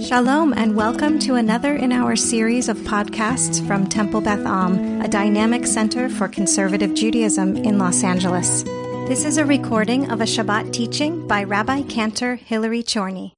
Shalom 0.00 0.52
and 0.54 0.74
welcome 0.74 1.20
to 1.20 1.36
another 1.36 1.76
in 1.76 1.92
our 1.92 2.16
series 2.16 2.68
of 2.68 2.76
podcasts 2.78 3.64
from 3.64 3.86
Temple 3.86 4.20
Beth 4.20 4.44
Am, 4.44 5.00
a 5.00 5.06
dynamic 5.06 5.66
center 5.66 6.08
for 6.08 6.26
conservative 6.26 6.94
Judaism 6.94 7.56
in 7.56 7.78
Los 7.78 8.02
Angeles. 8.02 8.64
This 9.08 9.24
is 9.24 9.36
a 9.36 9.44
recording 9.44 10.10
of 10.10 10.20
a 10.20 10.24
Shabbat 10.24 10.72
teaching 10.72 11.28
by 11.28 11.44
Rabbi 11.44 11.82
Cantor 11.82 12.34
Hillary 12.34 12.82
Chorny. 12.82 13.32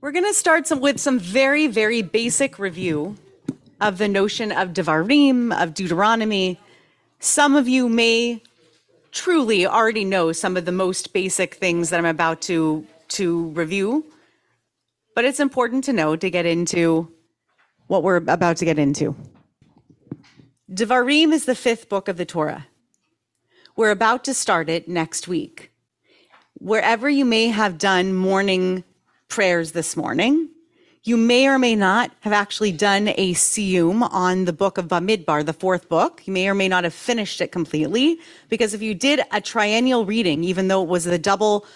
We're 0.00 0.12
going 0.12 0.26
to 0.26 0.34
start 0.34 0.66
some, 0.66 0.80
with 0.80 1.00
some 1.00 1.18
very, 1.18 1.66
very 1.66 2.02
basic 2.02 2.58
review 2.58 3.16
of 3.80 3.96
the 3.96 4.08
notion 4.08 4.52
of 4.52 4.74
Devarim, 4.74 5.58
of 5.58 5.72
Deuteronomy. 5.72 6.60
Some 7.18 7.56
of 7.56 7.66
you 7.66 7.88
may 7.88 8.42
truly 9.10 9.66
already 9.66 10.04
know 10.04 10.32
some 10.32 10.56
of 10.56 10.66
the 10.66 10.72
most 10.72 11.14
basic 11.14 11.54
things 11.54 11.88
that 11.90 11.98
I'm 11.98 12.04
about 12.04 12.42
to, 12.42 12.86
to 13.08 13.46
review, 13.48 14.04
but 15.18 15.24
it's 15.24 15.40
important 15.40 15.82
to 15.82 15.92
know 15.92 16.14
to 16.14 16.30
get 16.30 16.46
into 16.46 17.10
what 17.88 18.04
we're 18.04 18.18
about 18.18 18.56
to 18.56 18.64
get 18.64 18.78
into. 18.78 19.16
Devarim 20.72 21.32
is 21.32 21.44
the 21.44 21.56
fifth 21.56 21.88
book 21.88 22.06
of 22.06 22.16
the 22.16 22.24
Torah. 22.24 22.68
We're 23.74 23.90
about 23.90 24.22
to 24.26 24.32
start 24.32 24.70
it 24.70 24.86
next 24.86 25.26
week. 25.26 25.72
Wherever 26.60 27.10
you 27.10 27.24
may 27.24 27.48
have 27.48 27.78
done 27.78 28.14
morning 28.14 28.84
prayers 29.26 29.72
this 29.72 29.96
morning, 29.96 30.50
you 31.02 31.16
may 31.16 31.48
or 31.48 31.58
may 31.58 31.74
not 31.74 32.12
have 32.20 32.32
actually 32.32 32.70
done 32.70 33.08
a 33.08 33.34
siyum 33.34 34.08
on 34.12 34.44
the 34.44 34.52
book 34.52 34.78
of 34.78 34.86
Bamidbar, 34.86 35.44
the 35.44 35.52
fourth 35.52 35.88
book. 35.88 36.22
You 36.26 36.32
may 36.32 36.48
or 36.48 36.54
may 36.54 36.68
not 36.68 36.84
have 36.84 36.94
finished 36.94 37.40
it 37.40 37.50
completely, 37.50 38.20
because 38.48 38.72
if 38.72 38.82
you 38.82 38.94
did 38.94 39.22
a 39.32 39.40
triennial 39.40 40.06
reading, 40.06 40.44
even 40.44 40.68
though 40.68 40.84
it 40.84 40.88
was 40.88 41.02
the 41.02 41.18
double 41.18 41.66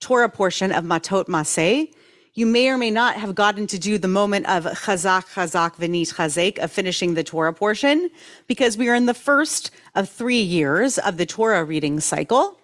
Torah 0.00 0.28
portion 0.28 0.70
of 0.70 0.84
Matot 0.84 1.28
Maseh, 1.28 1.90
you 2.34 2.46
may 2.46 2.68
or 2.68 2.78
may 2.78 2.90
not 2.90 3.16
have 3.16 3.34
gotten 3.34 3.66
to 3.68 3.78
do 3.78 3.98
the 3.98 4.08
moment 4.08 4.46
of 4.48 4.64
chazak, 4.64 5.26
chazak, 5.34 5.76
venit, 5.76 6.14
chazek, 6.14 6.58
of 6.58 6.70
finishing 6.70 7.14
the 7.14 7.24
Torah 7.24 7.52
portion, 7.52 8.10
because 8.46 8.78
we 8.78 8.88
are 8.88 8.94
in 8.94 9.06
the 9.06 9.14
first 9.14 9.70
of 9.94 10.08
three 10.08 10.40
years 10.40 10.98
of 10.98 11.16
the 11.16 11.26
Torah 11.26 11.64
reading 11.64 12.00
cycle. 12.00 12.58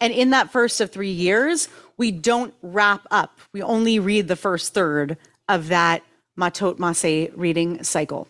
And 0.00 0.12
in 0.12 0.30
that 0.30 0.50
first 0.50 0.80
of 0.80 0.90
three 0.90 1.10
years, 1.10 1.68
we 1.96 2.10
don't 2.10 2.52
wrap 2.62 3.06
up. 3.10 3.40
We 3.52 3.62
only 3.62 3.98
read 3.98 4.28
the 4.28 4.36
first 4.36 4.74
third 4.74 5.16
of 5.48 5.68
that 5.68 6.02
Matot 6.38 6.76
Maseh 6.76 7.32
reading 7.34 7.82
cycle. 7.82 8.28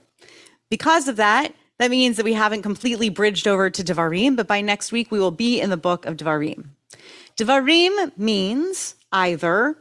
Because 0.71 1.09
of 1.09 1.17
that, 1.17 1.55
that 1.79 1.91
means 1.91 2.17
that 2.17 2.25
we 2.25 2.33
haven't 2.33 2.63
completely 2.63 3.09
bridged 3.09 3.49
over 3.49 3.69
to 3.69 3.83
Devarim, 3.85 4.37
but 4.37 4.47
by 4.47 4.61
next 4.61 4.93
week 4.93 5.11
we 5.11 5.19
will 5.19 5.31
be 5.31 5.61
in 5.61 5.71
the 5.71 5.77
book 5.77 6.07
of 6.07 6.17
Devarim. 6.17 6.67
Devarim 7.37 8.17
means 8.17 8.95
either 9.13 9.77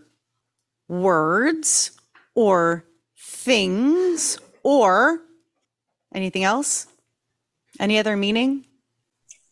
words 0.87 1.91
or 2.33 2.85
things 3.17 4.39
or 4.63 5.21
anything 6.13 6.43
else? 6.43 6.87
Any 7.79 7.99
other 7.99 8.15
meaning? 8.15 8.65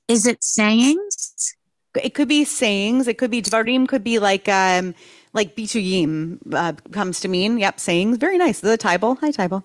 Is 0.07 0.25
it 0.25 0.43
sayings? 0.43 1.55
It 2.01 2.13
could 2.13 2.27
be 2.27 2.43
sayings. 2.45 3.07
It 3.07 3.17
could 3.17 3.31
be 3.31 3.41
Devarim 3.41 3.87
could 3.87 4.03
be 4.03 4.19
like 4.19 4.49
um 4.49 4.95
like 5.33 5.55
bituyim 5.55 6.39
uh, 6.53 6.73
comes 6.91 7.19
to 7.21 7.27
mean. 7.27 7.57
Yep, 7.57 7.79
sayings. 7.79 8.17
Very 8.17 8.37
nice. 8.37 8.59
The 8.59 8.77
Tybal. 8.77 9.19
Hi, 9.19 9.31
Tybal. 9.31 9.63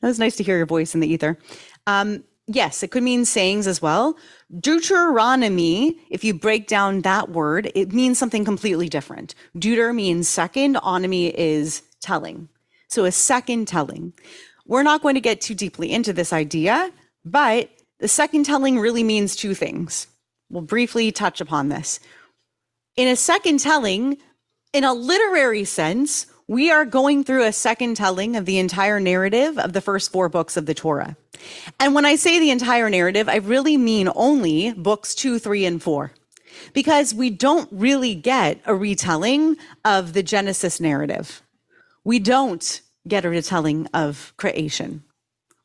That 0.00 0.08
was 0.08 0.18
nice 0.18 0.36
to 0.36 0.42
hear 0.42 0.56
your 0.56 0.66
voice 0.66 0.94
in 0.94 1.00
the 1.00 1.08
ether. 1.08 1.38
Um, 1.86 2.24
yes, 2.54 2.82
it 2.82 2.90
could 2.90 3.02
mean 3.02 3.24
sayings 3.24 3.66
as 3.66 3.80
well. 3.80 4.16
Deuteronomy, 4.58 5.98
if 6.10 6.24
you 6.24 6.34
break 6.34 6.66
down 6.66 7.02
that 7.02 7.30
word, 7.30 7.70
it 7.74 7.92
means 7.92 8.18
something 8.18 8.44
completely 8.44 8.88
different. 8.88 9.34
Deuter 9.56 9.94
means 9.94 10.28
second, 10.28 10.76
onomy 10.76 11.32
is 11.34 11.82
telling. 12.00 12.48
So 12.88 13.04
a 13.04 13.12
second 13.12 13.68
telling. 13.68 14.12
We're 14.66 14.82
not 14.82 15.02
going 15.02 15.14
to 15.14 15.20
get 15.20 15.40
too 15.40 15.54
deeply 15.54 15.92
into 15.92 16.12
this 16.12 16.32
idea, 16.32 16.90
but 17.24 17.70
the 17.98 18.08
second 18.08 18.44
telling 18.44 18.78
really 18.78 19.04
means 19.04 19.36
two 19.36 19.54
things. 19.54 20.06
We'll 20.48 20.62
briefly 20.62 21.12
touch 21.12 21.40
upon 21.40 21.68
this. 21.68 22.00
In 22.96 23.08
a 23.08 23.16
second 23.16 23.60
telling, 23.60 24.18
in 24.72 24.84
a 24.84 24.92
literary 24.92 25.64
sense, 25.64 26.26
we 26.50 26.68
are 26.68 26.84
going 26.84 27.22
through 27.22 27.44
a 27.44 27.52
second 27.52 27.96
telling 27.96 28.34
of 28.34 28.44
the 28.44 28.58
entire 28.58 28.98
narrative 28.98 29.56
of 29.56 29.72
the 29.72 29.80
first 29.80 30.10
four 30.10 30.28
books 30.28 30.56
of 30.56 30.66
the 30.66 30.74
Torah. 30.74 31.16
And 31.78 31.94
when 31.94 32.04
I 32.04 32.16
say 32.16 32.40
the 32.40 32.50
entire 32.50 32.90
narrative, 32.90 33.28
I 33.28 33.36
really 33.36 33.76
mean 33.76 34.08
only 34.16 34.72
books 34.72 35.14
two, 35.14 35.38
three, 35.38 35.64
and 35.64 35.80
four. 35.80 36.10
Because 36.72 37.14
we 37.14 37.30
don't 37.30 37.68
really 37.70 38.16
get 38.16 38.60
a 38.66 38.74
retelling 38.74 39.58
of 39.84 40.12
the 40.12 40.24
Genesis 40.24 40.80
narrative. 40.80 41.40
We 42.02 42.18
don't 42.18 42.82
get 43.06 43.24
a 43.24 43.30
retelling 43.30 43.86
of 43.94 44.34
creation. 44.36 45.04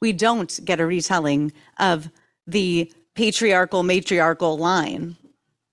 We 0.02 0.14
don't 0.14 0.60
get 0.64 0.80
a 0.80 0.86
retelling 0.86 1.52
of 1.80 2.12
the 2.46 2.94
patriarchal, 3.16 3.82
matriarchal 3.82 4.56
line, 4.60 5.18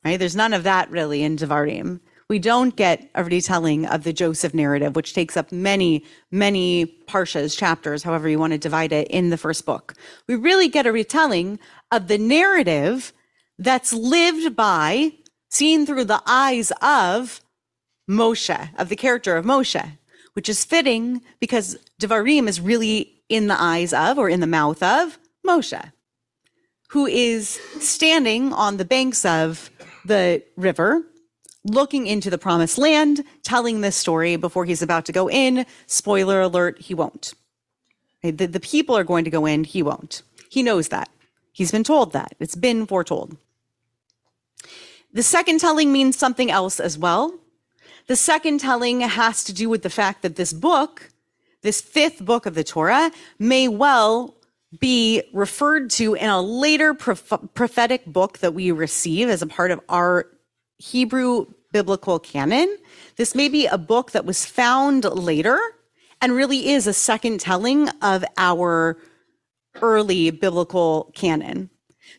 right? 0.07 0.19
There's 0.19 0.35
none 0.35 0.55
of 0.55 0.63
that 0.63 0.91
really 0.91 1.23
in 1.23 1.37
Devarim 1.37 2.01
we 2.33 2.39
don't 2.39 2.77
get 2.77 3.11
a 3.15 3.23
retelling 3.23 3.85
of 3.85 4.05
the 4.05 4.13
Joseph 4.15 4.55
narrative, 4.55 4.97
which 4.97 5.13
takes 5.13 5.37
up 5.37 5.53
many, 5.53 6.03
many 6.31 6.87
parshas, 7.07 7.55
chapters, 7.55 8.03
however 8.03 8.27
you 8.27 8.39
want 8.39 8.55
to 8.55 8.59
divide 8.59 8.91
it 8.91 9.07
in 9.09 9.29
the 9.29 9.37
first 9.37 9.67
book. 9.67 9.93
We 10.27 10.37
really 10.37 10.69
get 10.69 10.87
a 10.87 10.93
retelling 10.93 11.59
of 11.91 12.09
the 12.09 12.17
narrative 12.17 13.13
that's 13.59 13.93
lived 13.93 14.57
by, 14.57 15.13
seen 15.51 15.85
through 15.85 16.07
the 16.07 16.23
eyes 16.25 16.73
of 16.81 17.43
Moshe, 18.09 18.71
of 18.79 18.89
the 18.89 18.97
character 18.97 19.37
of 19.37 19.45
Moshe, 19.45 19.99
which 20.33 20.49
is 20.49 20.65
fitting 20.65 21.21
because 21.39 21.77
Devarim 22.01 22.49
is 22.49 22.63
really 22.63 23.25
in 23.29 23.49
the 23.49 23.61
eyes 23.61 23.93
of 23.93 24.17
or 24.17 24.31
in 24.31 24.41
the 24.41 24.47
mouth 24.47 24.83
of 24.83 25.19
Moshe, 25.47 25.93
who 26.89 27.05
is 27.05 27.61
standing 27.79 28.55
on 28.55 28.79
the 28.79 28.87
banks 28.87 29.27
of 29.27 29.69
the 30.07 30.43
river 30.57 31.05
looking 31.65 32.07
into 32.07 32.31
the 32.31 32.39
promised 32.39 32.79
land, 32.79 33.25
telling 33.43 33.81
this 33.81 33.97
story 33.97 34.37
before 34.37 34.65
he's 34.65 34.83
about 34.83 35.05
to 35.07 35.13
go 35.13 35.31
in. 35.31 35.65
Spoiler 35.87 36.41
alert, 36.41 36.81
he 36.81 36.95
won't. 36.95 37.35
The, 38.23 38.47
the 38.47 38.61
people 38.61 38.97
are 38.97 39.05
going 39.05 39.25
to 39.25 39.31
go 39.31 39.47
in, 39.47 39.65
he 39.65 39.83
won't. 39.83 40.23
He 40.49 40.63
knows 40.63 40.89
that. 40.89 41.09
He's 41.53 41.73
been 41.73 41.85
told 41.85 42.13
that. 42.13 42.35
It's 42.41 42.57
been 42.57 42.87
foretold. 42.87 43.37
The 45.13 45.23
second 45.23 45.61
telling 45.61 45.93
means 45.93 46.17
something 46.17 46.51
else 46.51 46.81
as 46.81 46.97
well. 46.97 47.39
The 48.07 48.17
second 48.17 48.61
telling 48.61 49.01
has 49.01 49.45
to 49.45 49.53
do 49.53 49.69
with 49.69 49.83
the 49.83 49.91
fact 49.91 50.23
that 50.23 50.37
this 50.37 50.53
book, 50.53 51.11
this 51.63 51.81
fifth 51.81 52.25
book 52.25 52.47
of 52.47 52.55
the 52.55 52.65
Torah, 52.65 53.13
may 53.39 53.69
well 53.69 54.35
be 54.81 55.23
referred 55.35 55.91
to 55.91 56.15
in 56.15 56.29
a 56.29 56.41
later 56.41 56.95
prophetic 56.95 58.07
book 58.07 58.39
that 58.39 58.55
we 58.55 58.71
receive 58.71 59.29
as 59.29 59.43
a 59.43 59.47
part 59.47 59.71
of 59.71 59.81
our 59.89 60.27
Hebrew 60.83 61.47
biblical 61.71 62.19
canon. 62.19 62.77
This 63.15 63.37
may 63.37 63.49
be 63.49 63.67
a 63.67 63.79
book 63.79 64.11
that 64.11 64.25
was 64.25 64.45
found 64.45 65.05
later 65.05 65.59
and 66.21 66.33
really 66.33 66.71
is 66.71 66.89
a 66.89 66.93
second 66.93 67.39
telling 67.39 67.89
of 68.01 68.25
our 68.37 68.99
early 69.81 70.31
biblical 70.33 71.13
canon. 71.15 71.71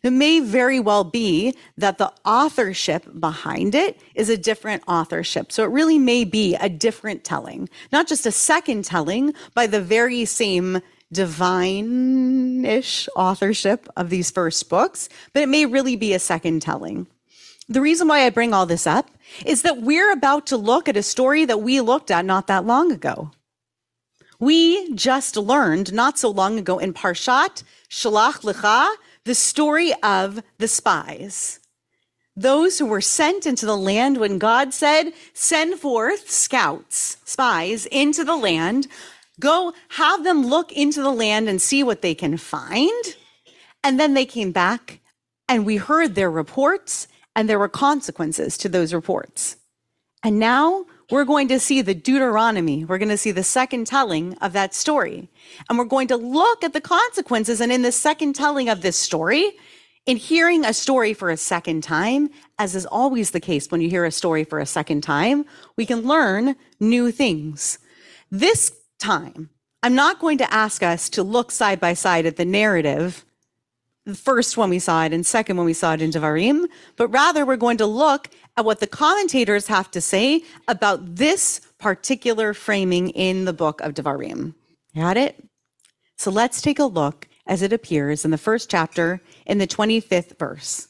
It 0.01 0.12
may 0.12 0.40
very 0.40 0.79
well 0.79 1.03
be 1.03 1.56
that 1.78 1.97
the 1.97 2.13
authorship 2.25 3.06
behind 3.19 3.75
it 3.75 4.00
is 4.16 4.29
a 4.29 4.38
different 4.38 4.84
authorship. 4.88 5.51
So 5.51 5.66
it 5.66 5.69
really 5.69 6.00
may 6.00 6.24
be 6.24 6.56
a 6.56 6.69
different 6.69 7.25
telling, 7.25 7.68
not 7.91 8.07
just 8.07 8.25
a 8.25 8.31
second 8.31 8.85
telling 8.85 9.34
by 9.53 9.68
the 9.68 9.81
very 9.81 10.24
same 10.24 10.80
divine 11.12 12.63
ish 12.63 13.09
authorship 13.16 13.90
of 13.97 14.09
these 14.09 14.31
first 14.31 14.69
books, 14.69 15.09
but 15.34 15.44
it 15.44 15.50
may 15.50 15.66
really 15.66 15.97
be 15.97 16.13
a 16.13 16.19
second 16.19 16.62
telling. 16.62 17.07
The 17.69 17.81
reason 17.81 18.07
why 18.07 18.25
I 18.25 18.29
bring 18.29 18.53
all 18.53 18.66
this 18.66 18.85
up 18.85 19.09
is 19.46 19.62
that 19.62 19.81
we're 19.81 20.12
about 20.12 20.47
to 20.47 20.57
look 20.57 20.90
at 20.90 20.97
a 20.97 21.03
story 21.03 21.46
that 21.46 21.62
we 21.62 21.79
looked 21.81 22.12
at 22.12 22.25
not 22.25 22.47
that 22.47 22.66
long 22.66 22.91
ago. 22.91 23.31
We 24.39 24.94
just 24.94 25.38
learned 25.38 25.94
not 25.94 26.19
so 26.19 26.30
long 26.30 26.60
ago 26.60 26.77
in 26.77 26.94
Parshat 26.94 27.63
Shalach 27.89 28.42
Lecha 28.42 28.89
the 29.25 29.36
story 29.36 29.94
of 30.04 30.44
the 30.57 30.68
spies. 30.68 31.60
Those 32.36 32.80
who 32.80 32.86
were 32.86 33.01
sent 33.01 33.45
into 33.45 33.66
the 33.66 33.77
land 33.77 34.18
when 34.18 34.39
God 34.39 34.74
said, 34.74 35.13
send 35.33 35.80
forth 35.80 36.30
scouts, 36.30 37.18
spies 37.24 37.86
into 37.86 38.24
the 38.24 38.36
land, 38.36 38.88
go 39.39 39.74
have 39.89 40.24
them 40.24 40.45
look 40.45 40.71
into 40.71 41.01
the 41.01 41.12
land 41.12 41.48
and 41.48 41.62
see 41.62 41.83
what 41.83 42.01
they 42.01 42.16
can 42.16 42.38
find. 42.38 43.16
And 43.83 44.00
then 44.00 44.13
they 44.13 44.25
came 44.25 44.51
back 44.51 45.00
and 45.48 45.66
we 45.66 45.77
heard 45.77 46.16
their 46.16 46.31
reports 46.31 47.07
and 47.35 47.50
there 47.50 47.59
were 47.59 47.69
consequences 47.69 48.57
to 48.57 48.69
those 48.69 48.94
reports. 48.94 49.57
And 50.24 50.39
now 50.39 50.85
we're 51.12 51.25
going 51.25 51.50
to 51.50 51.59
see 51.59 51.81
the 51.81 51.94
Deuteronomy. 51.94 52.85
We're 52.85 52.97
going 52.97 53.09
to 53.09 53.18
see 53.18 53.31
the 53.31 53.44
second 53.44 53.88
telling 53.88 54.35
of 54.35 54.53
that 54.53 54.74
story. 54.74 55.30
And 55.69 55.77
we're 55.77 55.85
going 55.85 56.07
to 56.07 56.18
look 56.18 56.63
at 56.63 56.74
the 56.74 56.81
consequences. 56.81 57.59
And 57.59 57.71
in 57.71 57.81
the 57.81 57.91
second 57.91 58.33
telling 58.33 58.69
of 58.69 58.81
this 58.81 58.95
story, 58.95 59.51
in 60.06 60.18
hearing 60.18 60.65
a 60.65 60.74
story 60.74 61.13
for 61.13 61.30
a 61.30 61.38
second 61.38 61.83
time, 61.83 62.30
as 62.57 62.75
is 62.75 62.85
always 62.85 63.31
the 63.31 63.39
case 63.39 63.69
when 63.69 63.81
you 63.81 63.89
hear 63.89 64.06
a 64.06 64.12
story 64.12 64.44
for 64.44 64.59
a 64.59 64.65
second 64.65 65.01
time, 65.01 65.45
we 65.77 65.85
can 65.85 66.01
learn 66.01 66.56
new 66.80 67.12
things. 67.12 67.80
This 68.31 68.74
time, 69.00 69.50
I'm 69.81 69.95
not 69.95 70.19
going 70.19 70.38
to 70.39 70.53
ask 70.53 70.83
us 70.83 71.09
to 71.09 71.24
look 71.24 71.51
side 71.51 71.80
by 71.80 71.94
side 71.94 72.25
at 72.25 72.38
the 72.38 72.45
narrative, 72.45 73.25
first 74.13 74.57
when 74.57 74.69
we 74.69 74.79
saw 74.79 75.05
it 75.05 75.13
and 75.13 75.25
second 75.25 75.57
when 75.57 75.65
we 75.65 75.73
saw 75.73 75.94
it 75.94 76.01
in 76.01 76.11
Devarim, 76.11 76.65
but 76.97 77.07
rather 77.07 77.45
we're 77.45 77.55
going 77.55 77.77
to 77.77 77.85
look 77.85 78.29
at 78.57 78.65
what 78.65 78.79
the 78.79 78.88
commentators 78.88 79.67
have 79.67 79.89
to 79.91 80.01
say 80.01 80.44
about 80.67 81.15
this 81.15 81.61
particular 81.79 82.53
framing 82.53 83.09
in 83.09 83.45
the 83.45 83.53
book 83.53 83.81
of 83.81 83.94
Devarim. 83.94 84.53
Got 84.95 85.17
it? 85.17 85.44
So 86.17 86.31
let's 86.31 86.61
take 86.61 86.79
a 86.79 86.85
look 86.85 87.27
as 87.47 87.61
it 87.61 87.73
appears 87.73 88.25
in 88.25 88.31
the 88.31 88.38
first 88.38 88.69
chapter 88.69 89.21
in 89.45 89.57
the 89.57 89.67
25th 89.67 90.38
verse. 90.38 90.88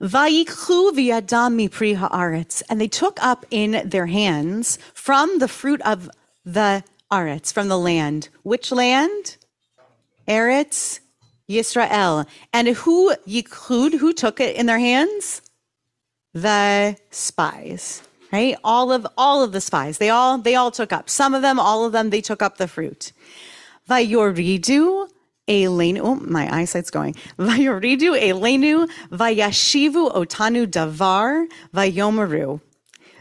Vayikhu 0.00 0.92
mipri 0.92 1.96
haaretz, 1.96 2.62
and 2.68 2.80
they 2.80 2.88
took 2.88 3.22
up 3.22 3.44
in 3.50 3.82
their 3.88 4.06
hands 4.06 4.78
from 4.94 5.38
the 5.38 5.48
fruit 5.48 5.80
of 5.82 6.10
the 6.44 6.82
aretz, 7.12 7.52
from 7.52 7.68
the 7.68 7.78
land. 7.78 8.28
Which 8.42 8.72
land? 8.72 9.36
Eretz 10.26 11.00
Yisrael. 11.50 12.26
And 12.52 12.68
who 12.68 13.14
yikhud, 13.26 13.98
who 13.98 14.12
took 14.12 14.40
it 14.40 14.56
in 14.56 14.66
their 14.66 14.78
hands? 14.78 15.42
The 16.32 16.96
spies, 17.10 18.02
right? 18.32 18.56
All 18.62 18.92
of 18.92 19.06
all 19.18 19.42
of 19.42 19.52
the 19.52 19.60
spies. 19.60 19.98
They 19.98 20.10
all 20.10 20.38
they 20.38 20.54
all 20.54 20.70
took 20.70 20.92
up. 20.92 21.10
Some 21.10 21.34
of 21.34 21.42
them, 21.42 21.58
all 21.58 21.84
of 21.84 21.92
them, 21.92 22.10
they 22.10 22.20
took 22.20 22.40
up 22.40 22.56
the 22.58 22.68
fruit. 22.68 23.12
Vayoridu 23.88 25.08
Elenu, 25.48 26.00
oh, 26.02 26.14
my 26.14 26.48
eyesight's 26.54 26.90
going. 26.90 27.14
Vayoridu 27.38 28.18
Elenu, 28.20 28.88
Vayashivu 29.10 30.14
Otanu 30.14 30.66
Davar, 30.66 31.46
Vayomaru. 31.74 32.60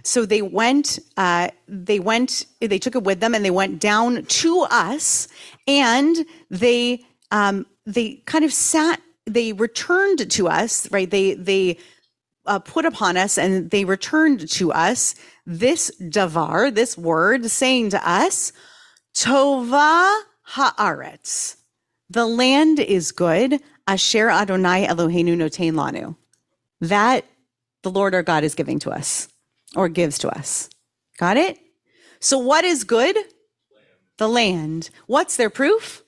So 0.03 0.25
they 0.25 0.41
went, 0.41 0.99
uh, 1.17 1.49
they 1.67 1.99
went, 1.99 2.45
they 2.61 2.79
took 2.79 2.95
it 2.95 3.03
with 3.03 3.19
them 3.19 3.35
and 3.35 3.43
they 3.43 3.51
went 3.51 3.79
down 3.81 4.23
to 4.23 4.61
us 4.69 5.27
and 5.67 6.25
they, 6.49 7.03
um, 7.31 7.65
they 7.93 8.21
kind 8.25 8.45
of 8.45 8.53
sat, 8.53 9.01
they 9.25 9.53
returned 9.53 10.29
to 10.31 10.47
us, 10.47 10.89
right? 10.91 11.09
They, 11.09 11.33
they, 11.33 11.77
uh, 12.45 12.59
put 12.59 12.85
upon 12.85 13.15
us 13.15 13.37
and 13.37 13.69
they 13.69 13.85
returned 13.85 14.49
to 14.49 14.71
us 14.71 15.15
this 15.45 15.91
davar, 16.01 16.73
this 16.73 16.97
word 16.97 17.45
saying 17.45 17.91
to 17.91 18.09
us, 18.09 18.51
Tova 19.13 20.21
haaretz. 20.47 21.57
The 22.09 22.25
land 22.25 22.79
is 22.79 23.11
good. 23.11 23.61
Asher 23.87 24.29
Adonai 24.29 24.87
Eloheinu 24.87 25.35
notain 25.35 25.73
lanu. 25.73 26.15
That 26.81 27.25
the 27.83 27.91
Lord 27.91 28.15
our 28.15 28.23
God 28.23 28.43
is 28.43 28.55
giving 28.55 28.79
to 28.79 28.91
us 28.91 29.27
or 29.75 29.89
gives 29.89 30.17
to 30.19 30.29
us. 30.29 30.69
Got 31.17 31.37
it? 31.37 31.59
So 32.19 32.37
what 32.37 32.65
is 32.65 32.83
good? 32.83 33.17
The 34.17 34.27
land. 34.27 34.89
What's 35.07 35.37
their 35.37 35.49
proof? 35.49 36.03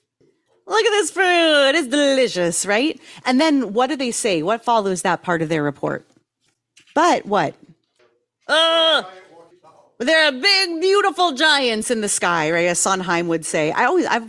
Look 0.66 0.84
at 0.84 0.90
this 0.90 1.10
fruit. 1.10 1.72
It's 1.74 1.88
delicious, 1.88 2.64
right? 2.64 3.00
And 3.24 3.40
then 3.40 3.72
what 3.72 3.88
do 3.88 3.96
they 3.96 4.10
say? 4.10 4.42
What 4.42 4.64
follows 4.64 5.02
that 5.02 5.22
part 5.22 5.42
of 5.42 5.48
their 5.48 5.62
report? 5.62 6.06
But 6.94 7.26
what? 7.26 7.54
Uh, 8.46 9.02
there 9.98 10.26
are 10.26 10.32
big, 10.32 10.80
beautiful 10.80 11.32
giants 11.32 11.90
in 11.90 12.00
the 12.00 12.08
sky, 12.08 12.50
right? 12.50 12.66
As 12.66 12.78
Sondheim 12.78 13.28
would 13.28 13.44
say. 13.44 13.72
I 13.72 13.84
always, 13.84 14.06
I've, 14.06 14.28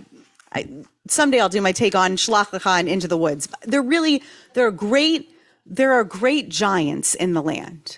I, 0.53 0.67
someday 1.07 1.39
I'll 1.39 1.49
do 1.49 1.61
my 1.61 1.71
take 1.71 1.95
on 1.95 2.15
Shlach 2.15 2.49
Lecha 2.49 2.87
Into 2.87 3.07
the 3.07 3.17
Woods. 3.17 3.47
They're 3.63 3.81
really, 3.81 4.23
there 4.53 4.67
are 4.67 4.71
great, 4.71 5.29
there 5.65 5.93
are 5.93 6.03
great 6.03 6.49
giants 6.49 7.15
in 7.15 7.33
the 7.33 7.41
land. 7.41 7.97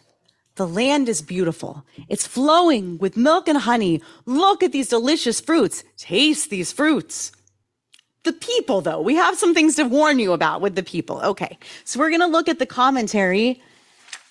The 0.56 0.68
land 0.68 1.10
is 1.10 1.22
beautiful. 1.22 1.86
It's 2.08 2.26
flowing 2.26 2.98
with 2.98 3.18
milk 3.18 3.50
and 3.50 3.58
honey. 3.58 4.02
Look 4.26 4.64
at 4.64 4.72
these 4.72 4.88
delicious 4.88 5.42
fruits. 5.42 5.84
Taste 5.98 6.50
these 6.50 6.72
fruits. 6.72 7.34
The 8.26 8.34
people, 8.34 8.82
though, 8.82 9.00
we 9.00 9.16
have 9.16 9.38
some 9.38 9.54
things 9.54 9.76
to 9.76 9.84
warn 9.84 10.20
you 10.20 10.34
about 10.34 10.60
with 10.60 10.76
the 10.76 10.84
people. 10.84 11.22
Okay, 11.22 11.58
so 11.84 12.00
we're 12.00 12.10
going 12.10 12.22
to 12.22 12.28
look 12.28 12.50
at 12.50 12.60
the 12.60 12.66
commentary. 12.66 13.62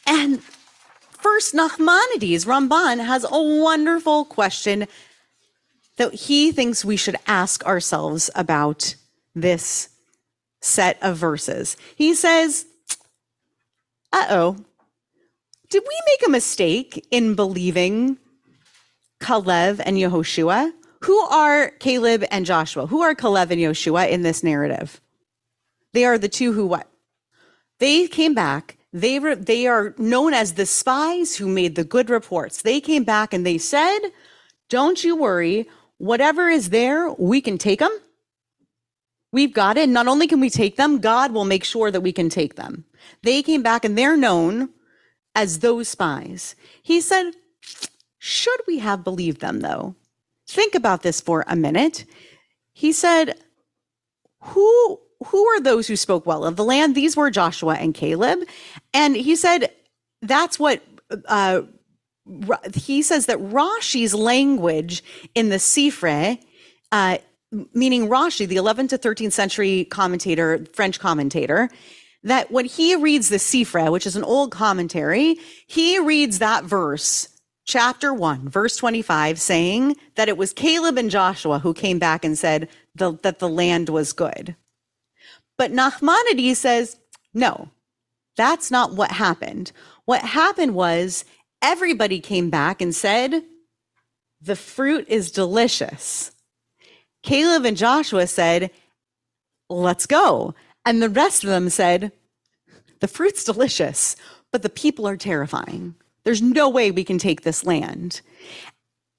And 0.06 0.42
first, 0.42 1.54
Nachmanides, 1.54 2.44
Ramban, 2.44 3.04
has 3.04 3.24
a 3.24 3.42
wonderful 3.42 4.24
question 4.24 4.86
that 5.96 6.12
he 6.12 6.50
thinks 6.50 6.84
we 6.84 6.96
should 6.96 7.16
ask 7.28 7.64
ourselves 7.64 8.30
about 8.34 8.96
this 9.34 9.88
set 10.60 11.00
of 11.00 11.16
verses. 11.16 11.76
He 11.94 12.14
says, 12.14 12.66
uh 14.12 14.26
oh, 14.28 14.56
did 15.70 15.82
we 15.86 16.00
make 16.06 16.26
a 16.26 16.30
mistake 16.30 17.06
in 17.10 17.34
believing 17.36 18.18
Caleb 19.20 19.80
and 19.84 19.96
Yehoshua? 19.96 20.72
Who 21.04 21.18
are 21.18 21.70
Caleb 21.80 22.24
and 22.30 22.46
Joshua? 22.46 22.86
Who 22.86 23.02
are 23.02 23.14
Caleb 23.14 23.50
and 23.50 23.60
Yehoshua 23.60 24.08
in 24.08 24.22
this 24.22 24.42
narrative? 24.42 25.02
They 25.92 26.06
are 26.06 26.16
the 26.16 26.30
two 26.30 26.54
who 26.54 26.66
what? 26.66 26.88
They 27.78 28.08
came 28.08 28.32
back. 28.32 28.78
They, 28.90 29.18
they 29.34 29.66
are 29.66 29.94
known 29.98 30.32
as 30.32 30.54
the 30.54 30.64
spies 30.64 31.36
who 31.36 31.46
made 31.46 31.74
the 31.74 31.84
good 31.84 32.08
reports. 32.08 32.62
They 32.62 32.80
came 32.80 33.04
back 33.04 33.34
and 33.34 33.44
they 33.44 33.58
said, 33.58 33.98
Don't 34.70 35.04
you 35.04 35.14
worry. 35.14 35.68
Whatever 35.98 36.48
is 36.48 36.70
there, 36.70 37.12
we 37.12 37.42
can 37.42 37.58
take 37.58 37.80
them. 37.80 37.92
We've 39.30 39.52
got 39.52 39.76
it. 39.76 39.90
Not 39.90 40.08
only 40.08 40.26
can 40.26 40.40
we 40.40 40.48
take 40.48 40.76
them, 40.76 41.00
God 41.00 41.32
will 41.32 41.44
make 41.44 41.64
sure 41.64 41.90
that 41.90 42.00
we 42.00 42.12
can 42.12 42.30
take 42.30 42.56
them. 42.56 42.86
They 43.22 43.42
came 43.42 43.62
back 43.62 43.84
and 43.84 43.98
they're 43.98 44.16
known 44.16 44.70
as 45.34 45.58
those 45.58 45.86
spies. 45.88 46.56
He 46.82 47.02
said, 47.02 47.32
Should 48.18 48.60
we 48.66 48.78
have 48.78 49.04
believed 49.04 49.42
them, 49.42 49.60
though? 49.60 49.96
Think 50.48 50.74
about 50.74 51.02
this 51.02 51.20
for 51.20 51.44
a 51.46 51.56
minute. 51.56 52.04
He 52.72 52.92
said, 52.92 53.38
Who 54.40 55.00
who 55.26 55.46
are 55.46 55.60
those 55.60 55.86
who 55.86 55.96
spoke 55.96 56.26
well 56.26 56.44
of 56.44 56.56
the 56.56 56.64
land? 56.64 56.94
These 56.94 57.16
were 57.16 57.30
Joshua 57.30 57.74
and 57.74 57.94
Caleb. 57.94 58.40
And 58.92 59.16
he 59.16 59.36
said, 59.36 59.70
That's 60.22 60.58
what 60.58 60.82
uh, 61.26 61.62
he 62.74 63.02
says 63.02 63.26
that 63.26 63.38
Rashi's 63.38 64.14
language 64.14 65.02
in 65.34 65.50
the 65.50 65.56
Sifre, 65.56 66.38
uh, 66.92 67.18
meaning 67.72 68.08
Rashi, 68.08 68.46
the 68.46 68.56
11th 68.56 68.90
to 68.90 68.98
13th 68.98 69.32
century 69.32 69.84
commentator, 69.86 70.64
French 70.72 70.98
commentator, 70.98 71.68
that 72.22 72.50
when 72.50 72.64
he 72.64 72.96
reads 72.96 73.28
the 73.28 73.36
Sifre, 73.36 73.92
which 73.92 74.06
is 74.06 74.16
an 74.16 74.24
old 74.24 74.50
commentary, 74.50 75.36
he 75.66 75.98
reads 75.98 76.38
that 76.38 76.64
verse, 76.64 77.28
chapter 77.64 78.12
1, 78.12 78.48
verse 78.48 78.76
25, 78.76 79.40
saying 79.40 79.96
that 80.16 80.28
it 80.28 80.36
was 80.36 80.52
Caleb 80.52 80.98
and 80.98 81.10
Joshua 81.10 81.58
who 81.58 81.74
came 81.74 81.98
back 81.98 82.24
and 82.24 82.38
said 82.38 82.68
the, 82.94 83.18
that 83.22 83.38
the 83.38 83.48
land 83.48 83.88
was 83.88 84.12
good. 84.12 84.54
But 85.56 85.72
Nachmanides 85.72 86.56
says, 86.56 86.96
no, 87.32 87.70
that's 88.36 88.70
not 88.70 88.94
what 88.94 89.10
happened. 89.12 89.72
What 90.04 90.22
happened 90.22 90.74
was 90.74 91.24
everybody 91.62 92.20
came 92.20 92.50
back 92.50 92.82
and 92.82 92.94
said, 92.94 93.42
the 94.40 94.56
fruit 94.56 95.06
is 95.08 95.30
delicious. 95.30 96.32
Caleb 97.22 97.64
and 97.64 97.76
Joshua 97.76 98.26
said, 98.26 98.70
let's 99.70 100.06
go. 100.06 100.54
And 100.84 101.00
the 101.00 101.08
rest 101.08 101.44
of 101.44 101.50
them 101.50 101.70
said, 101.70 102.12
the 103.00 103.08
fruit's 103.08 103.44
delicious, 103.44 104.16
but 104.52 104.62
the 104.62 104.68
people 104.68 105.08
are 105.08 105.16
terrifying. 105.16 105.94
There's 106.24 106.42
no 106.42 106.68
way 106.68 106.90
we 106.90 107.04
can 107.04 107.18
take 107.18 107.42
this 107.42 107.64
land. 107.64 108.20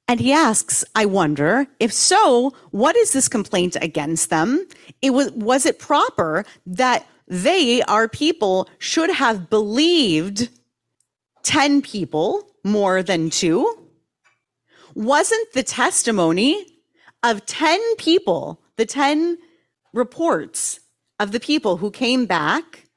And 0.08 0.20
he 0.20 0.32
asks, 0.32 0.86
I 0.94 1.06
wonder, 1.06 1.68
if 1.80 1.92
so, 1.92 2.54
what 2.72 2.96
is 2.96 3.14
this 3.14 3.28
complaint 3.28 3.76
against 3.82 4.30
them? 4.30 4.68
It 5.02 5.12
was, 5.12 5.32
was 5.32 5.66
it 5.66 5.80
proper 5.80 6.46
that 6.68 7.08
they, 7.28 7.82
our 7.84 8.08
people, 8.08 8.70
should 8.78 9.10
have 9.10 9.50
believed 9.50 10.50
10 11.44 11.82
people 11.82 12.48
more 12.64 13.02
than 13.02 13.32
two? 13.32 13.88
Wasn't 14.94 15.54
the 15.54 15.64
testimony 15.64 16.66
of 17.24 17.46
10 17.48 17.96
people, 17.98 18.62
the 18.78 18.86
10 18.86 19.40
reports 19.92 20.80
of 21.20 21.32
the 21.32 21.40
people 21.40 21.78
who 21.78 21.90
came 21.90 22.28
back, 22.28 22.88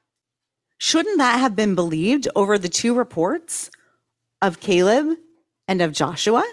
shouldn't 0.77 1.17
that 1.17 1.39
have 1.39 1.55
been 1.55 1.73
believed 1.73 2.27
over 2.35 2.57
the 2.57 2.69
two 2.69 2.93
reports 2.93 3.71
of 4.41 4.59
Caleb 4.59 5.17
and 5.67 5.81
of 5.81 5.91
Joshua? 5.91 6.43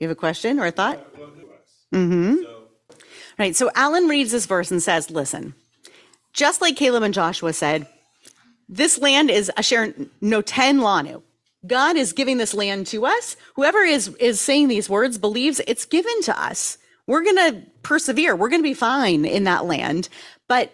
You 0.00 0.08
have 0.08 0.16
a 0.16 0.18
question 0.18 0.58
or 0.58 0.66
a 0.66 0.70
thought? 0.70 1.04
Mm-hmm. 1.92 2.36
Right. 3.38 3.56
So 3.56 3.70
Alan 3.74 4.08
reads 4.08 4.32
this 4.32 4.46
verse 4.46 4.70
and 4.70 4.82
says, 4.82 5.10
listen, 5.10 5.54
just 6.32 6.60
like 6.60 6.76
Caleb 6.76 7.02
and 7.02 7.14
Joshua 7.14 7.52
said, 7.52 7.86
this 8.68 8.98
land 8.98 9.30
is 9.30 9.50
Asher 9.56 9.94
Noten 10.22 10.80
Lanu. 10.80 11.22
God 11.66 11.96
is 11.96 12.12
giving 12.12 12.36
this 12.36 12.54
land 12.54 12.86
to 12.88 13.06
us. 13.06 13.36
Whoever 13.54 13.78
is 13.78 14.08
is 14.16 14.40
saying 14.40 14.68
these 14.68 14.88
words 14.90 15.18
believes 15.18 15.60
it's 15.66 15.84
given 15.84 16.22
to 16.22 16.40
us. 16.40 16.78
We're 17.06 17.24
going 17.24 17.36
to 17.36 17.62
persevere. 17.82 18.36
We're 18.36 18.50
going 18.50 18.60
to 18.60 18.68
be 18.68 18.74
fine 18.74 19.24
in 19.24 19.44
that 19.44 19.64
land. 19.64 20.08
But 20.46 20.72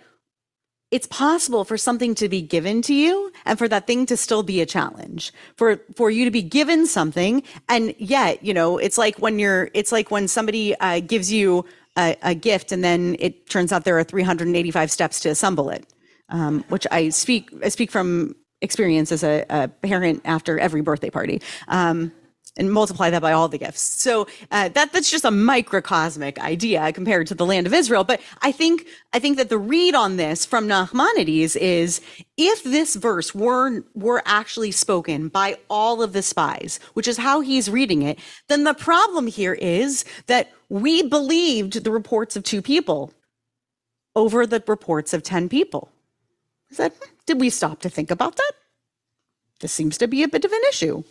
it's 0.90 1.06
possible 1.06 1.64
for 1.64 1.76
something 1.76 2.14
to 2.16 2.28
be 2.28 2.40
given 2.40 2.82
to 2.82 2.94
you 2.94 3.32
and 3.44 3.58
for 3.58 3.68
that 3.68 3.86
thing 3.86 4.06
to 4.06 4.16
still 4.16 4.42
be 4.42 4.60
a 4.60 4.66
challenge 4.66 5.32
for 5.56 5.80
for 5.96 6.10
you 6.10 6.24
to 6.24 6.30
be 6.30 6.42
given 6.42 6.86
something. 6.86 7.42
And 7.68 7.94
yet 7.98 8.44
you 8.44 8.54
know 8.54 8.78
it's 8.78 8.98
like 8.98 9.18
when 9.18 9.38
you're 9.38 9.70
it's 9.74 9.92
like 9.92 10.10
when 10.10 10.28
somebody 10.28 10.74
uh, 10.78 11.00
gives 11.00 11.32
you 11.32 11.64
a, 11.96 12.16
a, 12.22 12.34
gift 12.34 12.72
and 12.72 12.82
then 12.82 13.16
it 13.20 13.48
turns 13.48 13.72
out 13.72 13.84
there 13.84 13.96
are 13.96 14.02
385 14.02 14.90
steps 14.90 15.20
to 15.20 15.28
assemble 15.28 15.70
it 15.70 15.86
um, 16.28 16.64
which 16.68 16.88
i 16.90 17.08
speak 17.08 17.48
i 17.62 17.68
speak 17.68 17.88
from 17.88 18.34
experience 18.64 19.12
as 19.12 19.22
a, 19.22 19.44
a 19.48 19.68
parent 19.68 20.22
after 20.24 20.58
every 20.58 20.80
birthday 20.80 21.10
party. 21.10 21.40
Um, 21.68 22.10
and 22.56 22.72
multiply 22.72 23.10
that 23.10 23.22
by 23.22 23.32
all 23.32 23.48
the 23.48 23.58
gifts. 23.58 23.80
So 23.80 24.26
uh, 24.50 24.68
that 24.70 24.92
that's 24.92 25.10
just 25.10 25.24
a 25.24 25.30
microcosmic 25.30 26.38
idea 26.38 26.92
compared 26.92 27.26
to 27.28 27.34
the 27.34 27.46
land 27.46 27.66
of 27.66 27.74
Israel. 27.74 28.04
But 28.04 28.20
I 28.42 28.52
think 28.52 28.86
I 29.12 29.18
think 29.18 29.36
that 29.36 29.48
the 29.48 29.58
read 29.58 29.94
on 29.94 30.16
this 30.16 30.46
from 30.46 30.68
Nachmanides 30.68 31.56
is 31.56 32.00
if 32.36 32.62
this 32.62 32.94
verse 32.94 33.34
were 33.34 33.82
were 33.94 34.22
actually 34.24 34.70
spoken 34.70 35.28
by 35.28 35.58
all 35.68 36.02
of 36.02 36.12
the 36.12 36.22
spies, 36.22 36.78
which 36.94 37.08
is 37.08 37.18
how 37.18 37.40
he's 37.40 37.70
reading 37.70 38.02
it, 38.02 38.18
then 38.48 38.64
the 38.64 38.74
problem 38.74 39.26
here 39.26 39.54
is 39.54 40.04
that 40.26 40.52
we 40.68 41.02
believed 41.02 41.84
the 41.84 41.90
reports 41.90 42.36
of 42.36 42.44
two 42.44 42.62
people 42.62 43.12
over 44.16 44.46
the 44.46 44.62
reports 44.66 45.12
of 45.12 45.22
ten 45.22 45.48
people. 45.48 45.90
Is 46.70 46.76
that 46.76 46.94
did 47.26 47.40
we 47.40 47.50
stop 47.50 47.80
to 47.80 47.90
think 47.90 48.10
about 48.10 48.36
that? 48.36 48.52
This 49.60 49.72
seems 49.72 49.98
to 49.98 50.06
be 50.06 50.22
a 50.22 50.28
bit 50.28 50.44
of 50.44 50.52
an 50.52 50.60
issue 50.68 51.04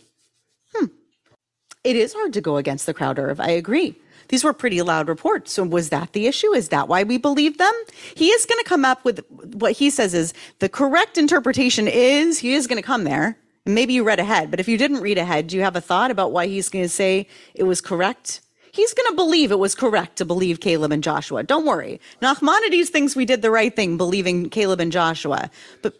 it 1.84 1.96
is 1.96 2.12
hard 2.12 2.32
to 2.32 2.40
go 2.40 2.56
against 2.56 2.86
the 2.86 2.94
crowd, 2.94 3.18
Irv. 3.18 3.40
I 3.40 3.50
agree. 3.50 3.96
These 4.28 4.42
were 4.42 4.52
pretty 4.52 4.80
loud 4.82 5.08
reports. 5.08 5.52
So 5.52 5.64
was 5.64 5.90
that 5.90 6.12
the 6.12 6.26
issue? 6.26 6.52
Is 6.54 6.70
that 6.70 6.88
why 6.88 7.02
we 7.02 7.18
believe 7.18 7.58
them? 7.58 7.74
He 8.14 8.28
is 8.28 8.46
going 8.46 8.62
to 8.62 8.68
come 8.68 8.84
up 8.84 9.04
with 9.04 9.24
what 9.28 9.72
he 9.72 9.90
says 9.90 10.14
is 10.14 10.32
the 10.60 10.68
correct 10.68 11.18
interpretation 11.18 11.86
is 11.86 12.38
he 12.38 12.54
is 12.54 12.66
going 12.66 12.80
to 12.80 12.86
come 12.86 13.04
there. 13.04 13.38
Maybe 13.66 13.94
you 13.94 14.04
read 14.04 14.20
ahead, 14.20 14.50
but 14.50 14.60
if 14.60 14.68
you 14.68 14.76
didn't 14.76 15.00
read 15.00 15.18
ahead, 15.18 15.46
do 15.46 15.56
you 15.56 15.62
have 15.62 15.76
a 15.76 15.80
thought 15.80 16.10
about 16.10 16.32
why 16.32 16.46
he's 16.46 16.68
going 16.68 16.84
to 16.84 16.88
say 16.88 17.26
it 17.54 17.64
was 17.64 17.80
correct? 17.80 18.42
He's 18.72 18.92
going 18.92 19.08
to 19.10 19.16
believe 19.16 19.52
it 19.52 19.58
was 19.58 19.74
correct 19.74 20.16
to 20.16 20.24
believe 20.24 20.60
Caleb 20.60 20.92
and 20.92 21.02
Joshua. 21.02 21.42
Don't 21.44 21.64
worry. 21.64 22.00
Nachmanides 22.20 22.88
thinks 22.88 23.14
we 23.14 23.24
did 23.24 23.40
the 23.40 23.50
right 23.50 23.74
thing 23.74 23.96
believing 23.96 24.50
Caleb 24.50 24.80
and 24.80 24.92
Joshua. 24.92 25.50
But, 25.80 25.94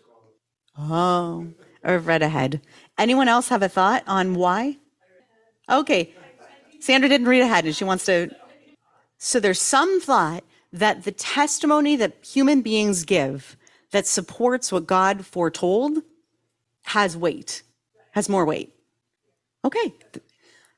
oh, 0.76 1.46
I've 1.82 2.06
read 2.06 2.22
ahead. 2.22 2.60
Anyone 2.98 3.28
else 3.28 3.48
have 3.48 3.62
a 3.62 3.68
thought 3.68 4.02
on 4.06 4.34
why? 4.34 4.78
Okay. 5.68 6.14
Sandra 6.80 7.08
didn't 7.08 7.28
read 7.28 7.42
ahead 7.42 7.64
and 7.64 7.74
she 7.74 7.84
wants 7.84 8.04
to. 8.06 8.30
So 9.18 9.40
there's 9.40 9.60
some 9.60 10.00
thought 10.00 10.44
that 10.72 11.04
the 11.04 11.12
testimony 11.12 11.96
that 11.96 12.16
human 12.24 12.60
beings 12.60 13.04
give 13.04 13.56
that 13.92 14.06
supports 14.06 14.72
what 14.72 14.86
God 14.86 15.24
foretold 15.24 15.98
has 16.86 17.16
weight, 17.16 17.62
has 18.10 18.28
more 18.28 18.44
weight. 18.44 18.74
Okay. 19.64 19.94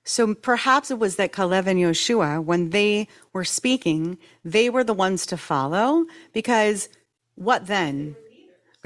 So 0.04 0.34
perhaps 0.34 0.90
it 0.92 1.00
was 1.00 1.16
that 1.16 1.32
Caleb 1.32 1.66
and 1.66 1.80
Yoshua, 1.80 2.44
when 2.44 2.70
they 2.70 3.08
were 3.32 3.44
speaking, 3.44 4.18
they 4.44 4.70
were 4.70 4.84
the 4.84 4.94
ones 4.94 5.26
to 5.26 5.36
follow 5.36 6.04
because 6.32 6.88
what 7.34 7.66
then? 7.66 8.14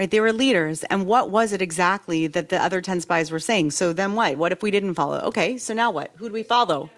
Right? 0.01 0.11
They 0.11 0.21
were 0.21 0.33
leaders. 0.33 0.83
And 0.85 1.05
what 1.05 1.29
was 1.29 1.53
it 1.53 1.61
exactly 1.61 2.27
that 2.27 2.49
the 2.49 2.57
other 2.57 2.81
10 2.81 3.03
spies 3.03 3.31
were 3.31 3.39
saying? 3.39 3.73
So 3.73 3.93
then 3.93 4.15
what? 4.15 4.39
What 4.39 4.51
if 4.51 4.63
we 4.63 4.71
didn't 4.71 4.95
follow? 4.95 5.19
Okay, 5.19 5.59
so 5.59 5.75
now 5.75 5.91
what? 5.91 6.11
Who 6.17 6.29
do 6.29 6.33
we 6.33 6.43
follow? 6.43 6.89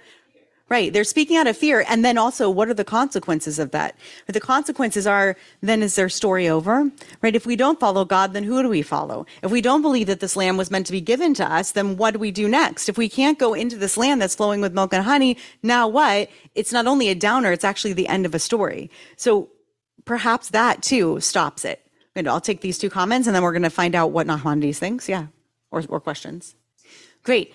Right. 0.69 0.93
They're 0.93 1.03
speaking 1.03 1.37
out 1.37 1.49
of 1.49 1.57
fear. 1.57 1.85
And 1.89 2.05
then 2.05 2.17
also, 2.17 2.49
what 2.49 2.69
are 2.69 2.75
the 2.75 2.85
consequences 2.85 3.59
of 3.59 3.73
that? 3.73 3.97
But 4.25 4.35
The 4.35 4.41
consequences 4.41 5.05
are 5.05 5.37
then 5.61 5.83
is 5.83 5.97
their 5.97 6.09
story 6.09 6.49
over? 6.49 6.93
Right. 7.21 7.35
If 7.35 7.45
we 7.45 7.57
don't 7.57 7.81
follow 7.81 8.05
God, 8.05 8.35
then 8.35 8.45
who 8.45 8.63
do 8.63 8.69
we 8.69 8.83
follow? 8.83 9.27
If 9.43 9.51
we 9.51 9.61
don't 9.61 9.83
believe 9.83 10.07
that 10.07 10.21
this 10.21 10.37
land 10.37 10.57
was 10.57 10.71
meant 10.71 10.87
to 10.87 10.93
be 10.93 11.01
given 11.01 11.35
to 11.35 11.53
us, 11.53 11.73
then 11.73 11.97
what 11.97 12.13
do 12.13 12.21
we 12.21 12.31
do 12.31 12.49
next? 12.49 12.89
If 12.89 12.97
we 12.97 13.09
can't 13.09 13.39
go 13.39 13.53
into 13.53 13.77
this 13.77 13.97
land 13.97 14.23
that's 14.23 14.37
flowing 14.37 14.61
with 14.61 14.73
milk 14.73 14.95
and 14.95 15.05
honey, 15.05 15.37
now 15.63 15.89
what? 15.89 16.31
It's 16.55 16.73
not 16.73 16.87
only 16.87 17.09
a 17.09 17.17
downer, 17.17 17.51
it's 17.51 17.65
actually 17.65 17.95
the 17.95 18.07
end 18.07 18.25
of 18.25 18.35
a 18.35 18.39
story. 18.39 18.91
So 19.17 19.49
perhaps 20.05 20.51
that 20.51 20.83
too 20.83 21.21
stops 21.21 21.65
it. 21.65 21.85
I'll 22.17 22.41
take 22.41 22.61
these 22.61 22.79
two 22.79 22.91
comments 22.91 23.27
and 23.27 23.35
then 23.35 23.43
we're 23.43 23.53
going 23.53 23.63
to 23.63 23.71
find 23.71 23.95
out 23.95 24.11
what 24.11 24.27
Nachmanides 24.27 24.77
thinks. 24.77 25.09
Yeah. 25.09 25.27
Or, 25.71 25.83
or 25.89 26.01
questions. 26.01 26.55
Great. 27.23 27.55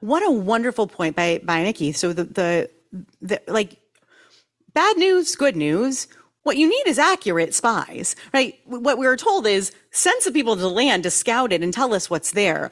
What 0.00 0.26
a 0.26 0.30
wonderful 0.30 0.86
point 0.86 1.14
by, 1.14 1.40
by 1.44 1.62
Nikki. 1.62 1.92
So 1.92 2.12
the, 2.12 2.24
the, 2.24 2.70
the, 3.20 3.42
like, 3.46 3.76
bad 4.72 4.96
news, 4.96 5.36
good 5.36 5.56
news. 5.56 6.06
What 6.42 6.56
you 6.56 6.68
need 6.68 6.86
is 6.86 6.98
accurate 6.98 7.54
spies, 7.54 8.16
right? 8.32 8.58
What 8.64 8.96
we 8.96 9.06
were 9.06 9.16
told 9.16 9.46
is 9.46 9.72
send 9.90 10.22
some 10.22 10.32
people 10.32 10.56
to 10.56 10.68
land 10.68 11.02
to 11.02 11.10
scout 11.10 11.52
it 11.52 11.62
and 11.62 11.72
tell 11.72 11.92
us 11.92 12.08
what's 12.08 12.32
there 12.32 12.70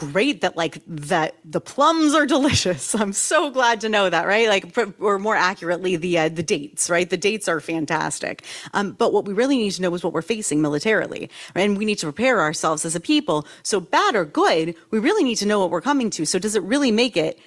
great 0.00 0.40
that 0.40 0.56
like 0.56 0.82
that 0.86 1.34
the 1.44 1.60
plums 1.60 2.14
are 2.14 2.24
delicious. 2.26 2.94
I'm 3.00 3.12
so 3.12 3.50
glad 3.50 3.80
to 3.82 3.88
know 3.88 4.08
that, 4.08 4.26
right? 4.26 4.48
Like, 4.48 4.76
or 4.98 5.18
more 5.18 5.36
accurately, 5.36 5.96
the 5.96 6.18
uh, 6.18 6.28
the 6.30 6.42
dates, 6.42 6.88
right? 6.88 7.08
The 7.08 7.18
dates 7.18 7.48
are 7.48 7.60
fantastic. 7.60 8.44
Um, 8.72 8.92
but 8.92 9.12
what 9.12 9.26
we 9.26 9.34
really 9.34 9.58
need 9.58 9.72
to 9.72 9.82
know 9.82 9.94
is 9.94 10.02
what 10.02 10.14
we're 10.14 10.22
facing 10.22 10.62
militarily, 10.62 11.30
right? 11.54 11.68
And 11.68 11.76
we 11.76 11.84
need 11.84 11.98
to 11.98 12.06
prepare 12.06 12.40
ourselves 12.40 12.84
as 12.84 12.96
a 12.96 13.00
people. 13.00 13.46
So 13.62 13.78
bad 13.80 14.16
or 14.16 14.24
good, 14.24 14.74
we 14.90 14.98
really 14.98 15.22
need 15.22 15.36
to 15.36 15.46
know 15.46 15.60
what 15.60 15.70
we're 15.70 15.82
coming 15.82 16.08
to. 16.10 16.24
So 16.24 16.38
does 16.38 16.56
it 16.56 16.62
really 16.62 16.90
make 16.90 17.16
it 17.16 17.38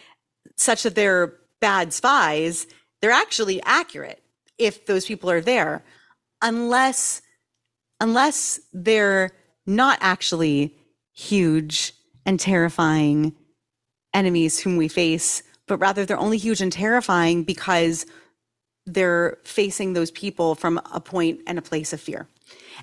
such 0.55 0.83
that 0.83 0.95
they're 0.95 1.33
bad 1.59 1.91
spies? 1.91 2.67
They're 3.01 3.11
actually 3.11 3.61
accurate 3.63 4.21
if 4.59 4.85
those 4.85 5.05
people 5.05 5.29
are 5.31 5.41
there, 5.41 5.83
unless 6.41 7.21
unless 7.99 8.59
they're 8.73 9.31
not 9.65 9.97
actually 10.01 10.75
huge 11.13 11.93
and 12.25 12.39
terrifying 12.39 13.35
enemies 14.13 14.59
whom 14.59 14.77
we 14.77 14.87
face, 14.87 15.43
but 15.67 15.77
rather 15.77 16.05
they're 16.05 16.17
only 16.17 16.37
huge 16.37 16.61
and 16.61 16.71
terrifying 16.71 17.43
because 17.43 18.05
they're 18.85 19.37
facing 19.43 19.93
those 19.93 20.11
people 20.11 20.55
from 20.55 20.79
a 20.93 20.99
point 20.99 21.39
and 21.47 21.57
a 21.57 21.61
place 21.61 21.93
of 21.93 22.01
fear. 22.01 22.27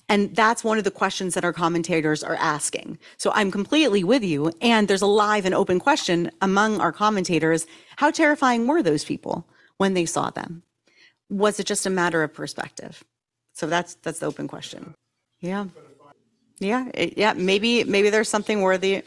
And 0.09 0.35
that's 0.35 0.65
one 0.65 0.79
of 0.79 0.85
the 0.85 0.91
questions 0.91 1.35
that 1.35 1.45
our 1.45 1.53
commentators 1.53 2.23
are 2.25 2.37
asking. 2.37 2.99
So 3.19 3.31
I'm 3.35 3.51
completely 3.51 4.03
with 4.03 4.25
you. 4.25 4.51
And 4.61 4.89
there's 4.89 5.03
a 5.03 5.07
live 5.07 5.45
and 5.45 5.55
open 5.55 5.79
question 5.79 6.31
among 6.41 6.81
our 6.81 6.93
commentators. 6.93 7.67
How 7.97 8.11
terrifying 8.11 8.67
were 8.67 8.83
those 8.83 9.05
people 9.05 9.47
when 9.77 9.95
they 9.95 10.07
saw 10.07 10.31
them? 10.31 10.63
Was 11.29 11.61
it 11.61 11.67
just 11.67 11.87
a 11.87 11.91
matter 11.91 12.23
of 12.23 12.33
perspective? 12.33 13.05
So 13.53 13.67
that's, 13.67 13.95
that's 13.97 14.21
the 14.21 14.27
open 14.27 14.49
question. 14.49 14.95
Yeah. 15.41 15.67
Yeah. 16.59 16.91
It, 16.95 17.19
yeah. 17.19 17.35
Maybe, 17.35 17.85
maybe 17.85 18.11
there's 18.11 18.29
something 18.29 18.63
worthy. 18.63 19.03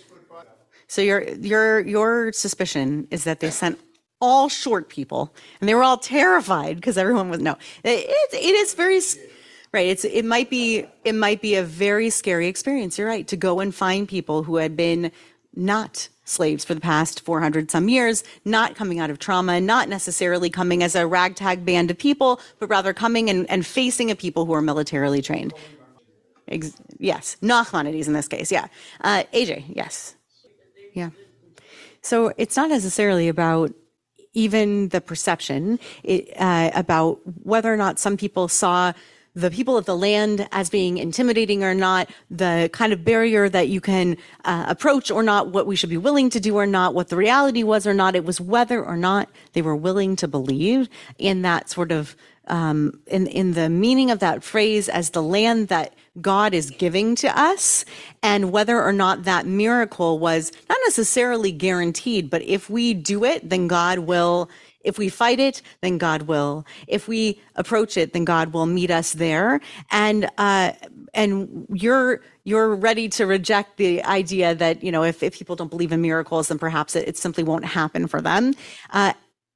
So 0.87 1.01
your 1.01 1.23
your 1.35 1.79
your 1.81 2.33
suspicion 2.33 3.07
is 3.11 3.23
that 3.23 3.39
they 3.39 3.49
sent 3.49 3.79
all 4.21 4.47
short 4.49 4.89
people, 4.89 5.33
and 5.59 5.67
they 5.67 5.75
were 5.75 5.83
all 5.83 5.97
terrified 5.97 6.77
because 6.77 6.97
everyone 6.97 7.29
was 7.29 7.41
no. 7.41 7.57
It, 7.83 8.09
it 8.33 8.55
is 8.55 8.73
very 8.73 8.99
right. 9.73 9.87
It's 9.87 10.05
it 10.05 10.25
might 10.25 10.49
be 10.49 10.85
it 11.03 11.15
might 11.15 11.41
be 11.41 11.55
a 11.55 11.63
very 11.63 12.09
scary 12.09 12.47
experience. 12.47 12.97
You're 12.97 13.07
right 13.07 13.27
to 13.27 13.37
go 13.37 13.59
and 13.59 13.73
find 13.73 14.07
people 14.07 14.43
who 14.43 14.57
had 14.57 14.75
been 14.77 15.11
not 15.55 16.09
slaves 16.25 16.63
for 16.63 16.73
the 16.73 16.81
past 16.81 17.21
400 17.21 17.69
some 17.69 17.89
years, 17.89 18.23
not 18.45 18.75
coming 18.75 18.99
out 18.99 19.09
of 19.09 19.19
trauma, 19.19 19.59
not 19.59 19.89
necessarily 19.89 20.49
coming 20.49 20.83
as 20.83 20.95
a 20.95 21.05
ragtag 21.05 21.65
band 21.65 21.91
of 21.91 21.97
people, 21.97 22.39
but 22.59 22.69
rather 22.69 22.93
coming 22.93 23.29
and, 23.29 23.49
and 23.49 23.65
facing 23.65 24.09
a 24.09 24.15
people 24.15 24.45
who 24.45 24.53
are 24.53 24.61
militarily 24.61 25.21
trained. 25.21 25.53
Ex- 26.47 26.73
yes, 26.97 27.37
Nachmanides 27.41 28.07
in 28.07 28.13
this 28.13 28.27
case, 28.27 28.51
yeah. 28.51 28.67
Uh, 29.01 29.23
AJ, 29.33 29.65
yes. 29.75 30.15
Yeah. 30.93 31.09
So 32.01 32.33
it's 32.37 32.55
not 32.55 32.69
necessarily 32.69 33.27
about 33.27 33.71
even 34.33 34.89
the 34.89 34.99
perception 34.99 35.79
it, 36.03 36.29
uh, 36.37 36.71
about 36.73 37.19
whether 37.43 37.71
or 37.71 37.77
not 37.77 37.99
some 37.99 38.17
people 38.17 38.47
saw 38.47 38.93
the 39.35 39.49
people 39.49 39.77
of 39.77 39.85
the 39.85 39.97
land 39.97 40.47
as 40.51 40.69
being 40.69 40.97
intimidating 40.97 41.63
or 41.63 41.73
not, 41.73 42.09
the 42.29 42.69
kind 42.73 42.93
of 42.93 43.03
barrier 43.03 43.49
that 43.49 43.67
you 43.67 43.81
can 43.81 44.17
uh, 44.45 44.65
approach 44.67 45.09
or 45.09 45.23
not, 45.23 45.49
what 45.49 45.65
we 45.65 45.75
should 45.75 45.89
be 45.89 45.97
willing 45.97 46.29
to 46.29 46.39
do 46.39 46.55
or 46.57 46.67
not, 46.67 46.93
what 46.93 47.09
the 47.09 47.17
reality 47.17 47.63
was 47.63 47.87
or 47.87 47.93
not. 47.93 48.15
It 48.15 48.25
was 48.25 48.39
whether 48.39 48.83
or 48.83 48.97
not 48.97 49.29
they 49.53 49.61
were 49.61 49.75
willing 49.75 50.15
to 50.17 50.27
believe 50.27 50.87
in 51.17 51.41
that 51.41 51.69
sort 51.69 51.91
of 51.91 52.15
um, 52.47 52.99
in 53.07 53.27
in 53.27 53.53
the 53.53 53.69
meaning 53.69 54.11
of 54.11 54.19
that 54.19 54.43
phrase 54.43 54.89
as 54.89 55.11
the 55.11 55.23
land 55.23 55.69
that 55.69 55.93
God 56.19 56.53
is 56.53 56.69
giving 56.69 57.15
to 57.15 57.39
us, 57.39 57.85
and 58.21 58.51
whether 58.51 58.81
or 58.83 58.93
not 58.93 59.23
that 59.23 59.45
miracle 59.45 60.19
was 60.19 60.51
not 60.69 60.77
necessarily 60.85 61.51
guaranteed, 61.51 62.29
but 62.29 62.41
if 62.43 62.69
we 62.69 62.93
do 62.93 63.23
it, 63.23 63.49
then 63.49 63.67
God 63.67 63.99
will. 63.99 64.49
If 64.83 64.97
we 64.97 65.09
fight 65.09 65.39
it, 65.39 65.61
then 65.81 65.97
God 65.97 66.23
will. 66.23 66.65
If 66.87 67.07
we 67.07 67.41
approach 67.55 67.97
it, 67.97 68.13
then 68.13 68.25
God 68.25 68.53
will 68.53 68.65
meet 68.65 68.91
us 68.91 69.13
there. 69.13 69.61
And 69.91 70.29
uh, 70.37 70.73
and 71.13 71.67
you're 71.71 72.21
you're 72.43 72.75
ready 72.75 73.07
to 73.09 73.25
reject 73.25 73.77
the 73.77 74.03
idea 74.03 74.55
that 74.55 74.83
you 74.83 74.91
know 74.91 75.03
if, 75.03 75.23
if 75.23 75.37
people 75.37 75.55
don't 75.55 75.69
believe 75.69 75.91
in 75.91 76.01
miracles, 76.01 76.49
then 76.49 76.59
perhaps 76.59 76.95
it, 76.95 77.07
it 77.07 77.17
simply 77.17 77.43
won't 77.43 77.65
happen 77.65 78.07
for 78.07 78.21
them. 78.21 78.53
Uh, 78.91 79.13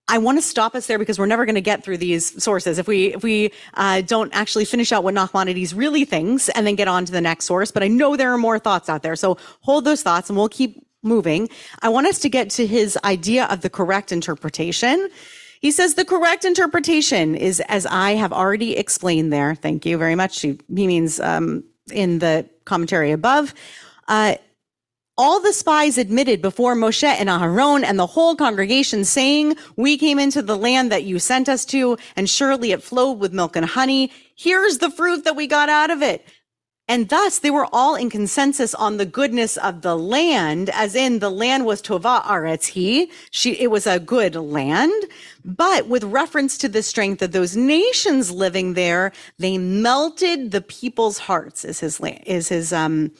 I 0.10 0.20
want 0.20 0.38
to 0.38 0.42
stop 0.42 0.74
us 0.74 0.88
there 0.88 0.98
because 0.98 1.20
we're 1.20 1.26
never 1.26 1.46
going 1.46 1.56
to 1.56 1.62
get 1.62 1.84
through 1.84 1.98
these 1.98 2.42
sources 2.42 2.80
if 2.80 2.88
we 2.88 3.14
if 3.14 3.24
we 3.24 3.52
uh, 3.74 4.02
don't 4.02 4.34
actually 4.34 4.64
finish 4.64 4.94
out 4.94 5.04
what 5.04 5.14
Nachmanides 5.14 5.76
really 5.76 6.06
thinks 6.06 6.48
and 6.50 6.66
then 6.66 6.76
get 6.76 6.88
on 6.88 7.04
to 7.06 7.12
the 7.12 7.20
next 7.20 7.46
source. 7.46 7.72
But 7.72 7.84
I 7.84 7.90
know 7.90 8.16
there 8.16 8.32
are 8.32 8.38
more 8.38 8.58
thoughts 8.58 8.88
out 8.88 9.04
there, 9.04 9.18
so 9.18 9.38
hold 9.62 9.84
those 9.84 10.04
thoughts 10.04 10.30
and 10.30 10.38
we'll 10.38 10.50
keep 10.50 10.87
moving. 11.04 11.50
I 11.82 11.90
want 11.90 12.08
us 12.08 12.20
to 12.20 12.30
get 12.30 12.50
to 12.52 12.68
his 12.68 12.98
idea 13.04 13.46
of 13.46 13.62
the 13.62 13.70
correct 13.70 14.12
interpretation. 14.12 15.10
He 15.62 15.72
says 15.72 15.96
the 15.96 16.06
correct 16.06 16.46
interpretation 16.46 17.36
is 17.36 17.60
as 17.62 17.86
I 17.86 18.12
have 18.12 18.32
already 18.32 18.78
explained 18.78 19.34
there. 19.34 19.56
Thank 19.56 19.86
you 19.86 19.98
very 19.98 20.16
much. 20.16 20.42
He, 20.42 20.60
he 20.74 20.88
means 20.88 21.20
um, 21.20 21.64
in 21.92 22.20
the 22.20 22.48
commentary 22.66 23.12
above. 23.12 23.54
Uh, 24.08 24.36
all 25.20 25.40
the 25.40 25.52
spies 25.52 25.98
admitted 25.98 26.44
before 26.44 26.76
Moshe 26.76 27.04
and 27.04 27.28
Aharon 27.28 27.84
and 27.84 27.98
the 27.98 28.06
whole 28.06 28.36
congregation 28.36 29.04
saying, 29.04 29.56
we 29.76 29.98
came 29.98 30.20
into 30.20 30.44
the 30.44 30.56
land 30.56 30.92
that 30.92 31.06
you 31.06 31.18
sent 31.18 31.50
us 31.50 31.66
to 31.66 31.98
and 32.16 32.30
surely 32.30 32.72
it 32.72 32.84
flowed 32.84 33.18
with 33.18 33.34
milk 33.34 33.56
and 33.56 33.66
honey. 33.66 34.12
Here's 34.36 34.78
the 34.78 34.92
fruit 34.92 35.24
that 35.24 35.36
we 35.36 35.48
got 35.48 35.70
out 35.70 35.90
of 35.90 36.04
it. 36.04 36.24
And 36.90 37.10
thus 37.10 37.40
they 37.40 37.52
were 37.52 37.68
all 37.74 37.96
in 37.96 38.10
consensus 38.10 38.74
on 38.74 38.98
the 38.98 39.06
goodness 39.06 39.58
of 39.58 39.82
the 39.82 39.98
land, 39.98 40.70
as 40.70 40.96
in 40.96 41.20
the 41.20 41.30
land 41.30 41.66
was 41.66 41.82
tova 41.82 42.24
aretz 42.24 42.66
he, 42.68 43.12
she, 43.30 43.54
it 43.54 43.70
was 43.70 43.86
a 43.86 44.00
good 44.00 44.36
land. 44.36 45.04
But 45.44 45.88
with 45.88 46.06
reference 46.06 46.58
to 46.60 46.70
the 46.70 46.82
strength 46.84 47.22
of 47.22 47.34
those 47.34 47.58
nations 47.58 48.32
living 48.32 48.74
there, 48.74 49.12
they 49.38 49.58
melted 49.58 50.52
the 50.52 50.62
people's 50.62 51.18
hearts 51.18 51.66
is 51.66 51.82
his, 51.82 52.00
is 52.26 52.48
his, 52.50 52.72
um, 52.72 53.12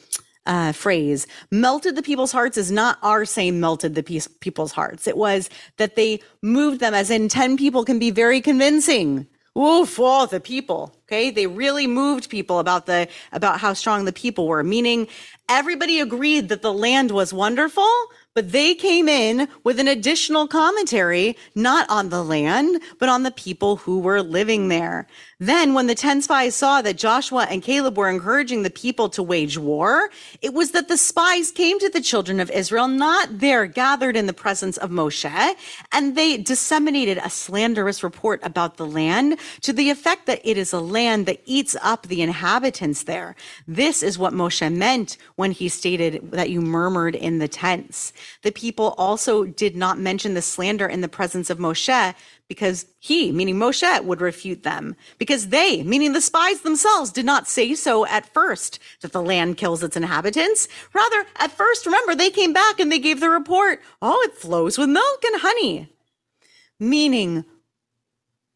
uh, 0.46 0.72
phrase. 0.72 1.26
Melted 1.50 1.94
the 1.94 2.02
people's 2.02 2.32
hearts 2.32 2.56
is 2.56 2.72
not 2.72 2.98
our 3.02 3.26
saying 3.26 3.60
melted 3.60 3.94
the 3.94 4.02
people's 4.40 4.72
hearts. 4.72 5.06
It 5.06 5.18
was 5.18 5.50
that 5.76 5.94
they 5.94 6.22
moved 6.40 6.80
them, 6.80 6.94
as 6.94 7.10
in 7.10 7.28
10 7.28 7.58
people 7.58 7.84
can 7.84 7.98
be 7.98 8.10
very 8.10 8.40
convincing. 8.40 9.26
Oof, 9.56 9.98
oh, 9.98 10.26
the 10.26 10.40
people. 10.40 10.94
Okay. 11.06 11.30
They 11.30 11.46
really 11.46 11.86
moved 11.86 12.28
people 12.28 12.58
about 12.58 12.86
the, 12.86 13.08
about 13.32 13.60
how 13.60 13.72
strong 13.72 14.04
the 14.04 14.12
people 14.12 14.46
were, 14.46 14.62
meaning 14.62 15.08
everybody 15.48 16.00
agreed 16.00 16.48
that 16.48 16.62
the 16.62 16.72
land 16.72 17.10
was 17.10 17.32
wonderful, 17.32 17.90
but 18.38 18.52
they 18.52 18.72
came 18.72 19.08
in 19.08 19.48
with 19.64 19.80
an 19.80 19.88
additional 19.88 20.46
commentary, 20.46 21.36
not 21.56 21.90
on 21.90 22.10
the 22.10 22.22
land, 22.22 22.80
but 23.00 23.08
on 23.08 23.24
the 23.24 23.32
people 23.32 23.74
who 23.74 23.98
were 23.98 24.22
living 24.22 24.68
there. 24.68 25.08
Then, 25.40 25.74
when 25.74 25.88
the 25.88 25.94
10 25.96 26.22
spies 26.22 26.54
saw 26.54 26.80
that 26.82 26.96
Joshua 26.96 27.48
and 27.50 27.62
Caleb 27.62 27.96
were 27.96 28.08
encouraging 28.08 28.62
the 28.62 28.70
people 28.70 29.08
to 29.10 29.22
wage 29.22 29.58
war, 29.58 30.10
it 30.40 30.52
was 30.52 30.70
that 30.70 30.86
the 30.86 30.96
spies 30.96 31.50
came 31.50 31.80
to 31.80 31.88
the 31.88 32.00
children 32.00 32.38
of 32.38 32.50
Israel, 32.50 32.86
not 32.86 33.38
there 33.38 33.66
gathered 33.66 34.16
in 34.16 34.26
the 34.26 34.32
presence 34.32 34.76
of 34.76 34.90
Moshe, 34.90 35.54
and 35.92 36.16
they 36.16 36.36
disseminated 36.36 37.18
a 37.18 37.30
slanderous 37.30 38.02
report 38.02 38.40
about 38.44 38.76
the 38.76 38.86
land 38.86 39.38
to 39.62 39.72
the 39.72 39.90
effect 39.90 40.26
that 40.26 40.40
it 40.44 40.56
is 40.56 40.72
a 40.72 40.80
land 40.80 41.26
that 41.26 41.40
eats 41.44 41.76
up 41.82 42.06
the 42.06 42.22
inhabitants 42.22 43.04
there. 43.04 43.34
This 43.66 44.02
is 44.02 44.18
what 44.18 44.32
Moshe 44.32 44.72
meant 44.72 45.16
when 45.34 45.50
he 45.50 45.68
stated 45.68 46.32
that 46.32 46.50
you 46.50 46.60
murmured 46.60 47.14
in 47.14 47.38
the 47.38 47.48
tents. 47.48 48.12
The 48.42 48.52
people 48.52 48.94
also 48.98 49.44
did 49.44 49.76
not 49.76 49.98
mention 49.98 50.34
the 50.34 50.42
slander 50.42 50.86
in 50.86 51.00
the 51.00 51.08
presence 51.08 51.50
of 51.50 51.58
Moshe 51.58 52.14
because 52.48 52.86
he, 52.98 53.30
meaning 53.32 53.56
Moshe, 53.56 54.04
would 54.04 54.20
refute 54.20 54.62
them. 54.62 54.96
Because 55.18 55.48
they, 55.48 55.82
meaning 55.82 56.12
the 56.12 56.20
spies 56.20 56.62
themselves, 56.62 57.10
did 57.10 57.26
not 57.26 57.48
say 57.48 57.74
so 57.74 58.06
at 58.06 58.32
first 58.32 58.78
that 59.02 59.12
the 59.12 59.22
land 59.22 59.56
kills 59.56 59.82
its 59.82 59.96
inhabitants. 59.96 60.68
Rather, 60.94 61.26
at 61.36 61.52
first, 61.52 61.84
remember, 61.84 62.14
they 62.14 62.30
came 62.30 62.52
back 62.52 62.80
and 62.80 62.90
they 62.90 62.98
gave 62.98 63.20
the 63.20 63.30
report, 63.30 63.82
oh, 64.00 64.20
it 64.26 64.34
flows 64.34 64.78
with 64.78 64.88
milk 64.88 65.24
and 65.24 65.40
honey. 65.42 65.92
Meaning, 66.80 67.44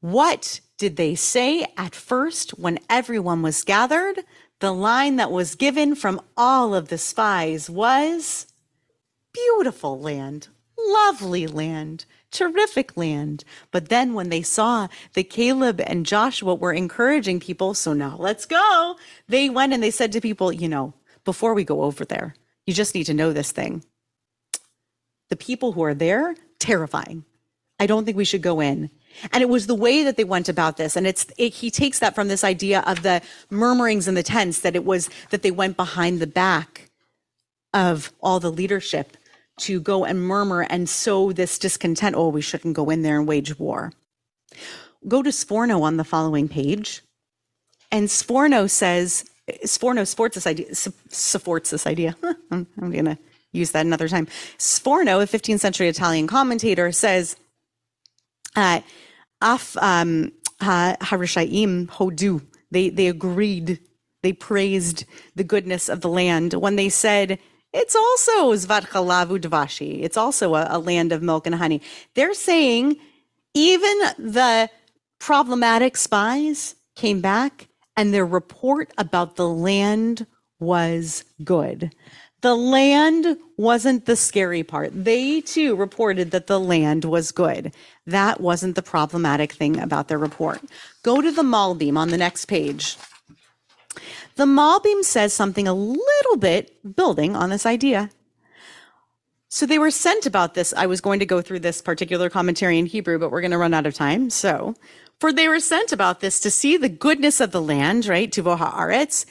what 0.00 0.61
did 0.79 0.97
they 0.97 1.14
say 1.14 1.67
at 1.76 1.95
first 1.95 2.52
when 2.59 2.79
everyone 2.88 3.43
was 3.43 3.62
gathered? 3.62 4.25
The 4.61 4.73
line 4.73 5.17
that 5.17 5.33
was 5.33 5.55
given 5.55 5.95
from 5.95 6.21
all 6.37 6.75
of 6.75 6.88
the 6.88 6.99
spies 6.99 7.69
was 7.69 8.47
beautiful 9.33 9.99
land, 10.01 10.49
lovely 10.79 11.47
land 11.47 12.07
terrific 12.33 12.97
land. 12.97 13.45
But 13.71 13.89
then 13.89 14.15
when 14.15 14.31
they 14.31 14.43
saw 14.43 14.89
that 15.12 15.31
Caleb 15.31 15.81
and 15.87 16.05
Joshua 16.05 16.55
were 16.55 16.73
encouraging 16.73 17.38
people, 17.38 17.75
so 17.75 17.92
now 17.92 18.16
let's 18.18 18.47
go, 18.47 18.97
they 19.29 19.49
went 19.49 19.73
and 19.73 19.83
they 19.83 19.92
said 19.92 20.11
to 20.12 20.21
people, 20.21 20.53
you 20.53 20.68
know, 20.68 20.95
before 21.25 21.55
we 21.55 21.62
go 21.62 21.83
over 21.83 22.05
there, 22.05 22.35
you 22.66 22.75
just 22.75 22.95
need 22.95 23.05
to 23.05 23.14
know 23.14 23.33
this 23.33 23.53
thing. 23.53 23.85
The 25.29 25.37
people 25.37 25.73
who 25.73 25.85
are 25.85 25.95
there, 25.95 26.35
terrifying. 26.59 27.25
I 27.79 27.87
don't 27.87 28.05
think 28.05 28.16
we 28.16 28.25
should 28.25 28.42
go 28.42 28.61
in. 28.61 28.90
And 29.33 29.42
it 29.42 29.49
was 29.49 29.66
the 29.66 29.75
way 29.75 30.05
that 30.05 30.16
they 30.16 30.25
went 30.25 30.49
about 30.49 30.77
this. 30.77 30.97
And 30.97 31.07
it's, 31.07 31.27
it, 31.37 31.53
he 31.55 31.71
takes 31.71 31.99
that 31.99 32.14
from 32.14 32.29
this 32.29 32.45
idea 32.45 32.81
of 32.87 33.03
the 33.03 33.21
murmurings 33.51 34.09
in 34.09 34.14
the 34.14 34.23
tents, 34.23 34.61
that 34.61 34.77
it 34.77 34.85
was 34.85 35.11
that 35.31 35.42
they 35.42 35.51
went 35.51 35.77
behind 35.77 36.21
the 36.21 36.27
back 36.27 36.90
of 37.75 38.12
all 38.21 38.40
the 38.40 38.53
leadership 38.53 39.16
to 39.61 39.81
go 39.81 40.05
and 40.05 40.21
murmur 40.21 40.62
and 40.62 40.88
sow 40.88 41.33
this 41.33 41.59
discontent. 41.59 42.17
Oh, 42.17 42.29
we 42.29 42.41
shouldn't 42.41 42.75
go 42.75 42.91
in 42.91 43.03
there 43.03 43.19
and 43.19 43.29
wage 43.29 43.59
war. 43.59 43.93
Go 45.09 45.23
to 45.23 45.31
Sforno 45.31 45.83
on 45.83 45.97
the 45.97 46.05
following 46.05 46.49
page. 46.49 47.03
And 47.91 48.09
Sforno 48.09 48.69
says, 48.71 49.25
Sforno 49.65 50.07
supports 50.07 50.35
this 50.37 50.47
idea, 50.47 50.75
supports 50.75 51.71
this 51.71 51.87
idea. 51.87 52.17
I'm, 52.51 52.67
going 52.79 53.05
to 53.05 53.19
use 53.53 53.73
that 53.73 53.85
another 53.85 54.09
time. 54.09 54.27
Sforno, 54.59 55.23
a 55.23 55.27
15th 55.27 55.61
century 55.61 55.88
Italian 55.88 56.27
commentator, 56.27 56.93
says, 56.93 57.37
uh, 58.57 58.81
Af 59.41 59.77
um, 59.79 60.33
Harishaim 60.61 61.88
Hodu, 61.88 62.45
they, 62.71 62.88
they 62.88 63.09
agreed, 63.09 63.81
they 64.23 64.33
praised 64.33 65.05
the 65.35 65.45
goodness 65.45 65.88
of 65.88 66.01
the 66.01 66.09
land 66.09 66.55
when 66.55 66.77
they 66.77 66.88
said, 66.88 67.38
it's 67.73 67.97
also 67.97 68.53
Zvatchalavu 68.53 69.39
Dvashi. 69.41 70.03
It's 70.03 70.17
also 70.17 70.55
a, 70.55 70.67
a 70.71 70.79
land 70.79 71.13
of 71.13 71.23
milk 71.23 71.47
and 71.47 71.55
honey. 71.55 71.81
They're 72.15 72.35
saying 72.35 72.97
even 73.55 73.99
the 74.19 74.71
problematic 75.19 75.97
spies 75.97 76.75
came 76.97 77.21
back 77.21 77.69
and 77.97 78.13
their 78.13 78.27
report 78.27 78.93
about 78.99 79.37
the 79.37 79.49
land 79.49 80.27
was 80.59 81.25
good. 81.45 81.95
The 82.41 82.57
land 82.57 83.37
wasn't 83.57 84.07
the 84.07 84.17
scary 84.17 84.65
part. 84.65 84.91
They 84.93 85.41
too 85.41 85.77
reported 85.77 86.33
that 86.33 86.49
the 86.49 86.59
land 86.59 87.05
was 87.05 87.31
good. 87.31 87.73
That 88.07 88.41
wasn't 88.41 88.75
the 88.75 88.83
problematic 88.83 89.53
thing 89.53 89.79
about 89.79 90.09
their 90.09 90.19
report. 90.19 90.61
Go 91.05 91.21
to 91.21 91.31
the 91.31 91.43
Malbim 91.43 91.97
on 91.97 92.09
the 92.09 92.19
next 92.19 92.47
page. 92.47 92.97
The 94.37 94.45
Malbim 94.45 95.05
says 95.05 95.33
something 95.33 95.68
a 95.68 95.75
little 95.75 96.37
bit 96.38 96.97
building 96.97 97.37
on 97.37 97.51
this 97.51 97.66
idea. 97.66 98.11
So 99.49 99.66
they 99.66 99.79
were 99.79 99.90
sent 99.90 100.25
about 100.25 100.55
this. 100.55 100.73
I 100.75 100.87
was 100.87 101.03
going 101.03 101.18
to 101.18 101.27
go 101.27 101.42
through 101.42 101.61
this 101.61 101.83
particular 101.83 102.31
commentary 102.31 102.79
in 102.79 102.87
Hebrew, 102.87 103.18
but 103.18 103.31
we're 103.31 103.42
going 103.42 103.51
to 103.51 103.59
run 103.59 103.75
out 103.75 103.85
of 103.85 103.92
time. 103.92 104.31
So, 104.31 104.75
for 105.21 105.33
they 105.33 105.47
were 105.47 105.61
sent 105.61 105.92
about 105.92 106.21
this 106.21 106.40
to 106.40 106.51
see 106.51 106.77
the 106.77 106.88
goodness 106.88 107.38
of 107.38 107.53
the 107.53 107.61
land, 107.61 108.07
right? 108.07 108.33
Tuvo 108.33 108.59
haaretz, 108.59 109.27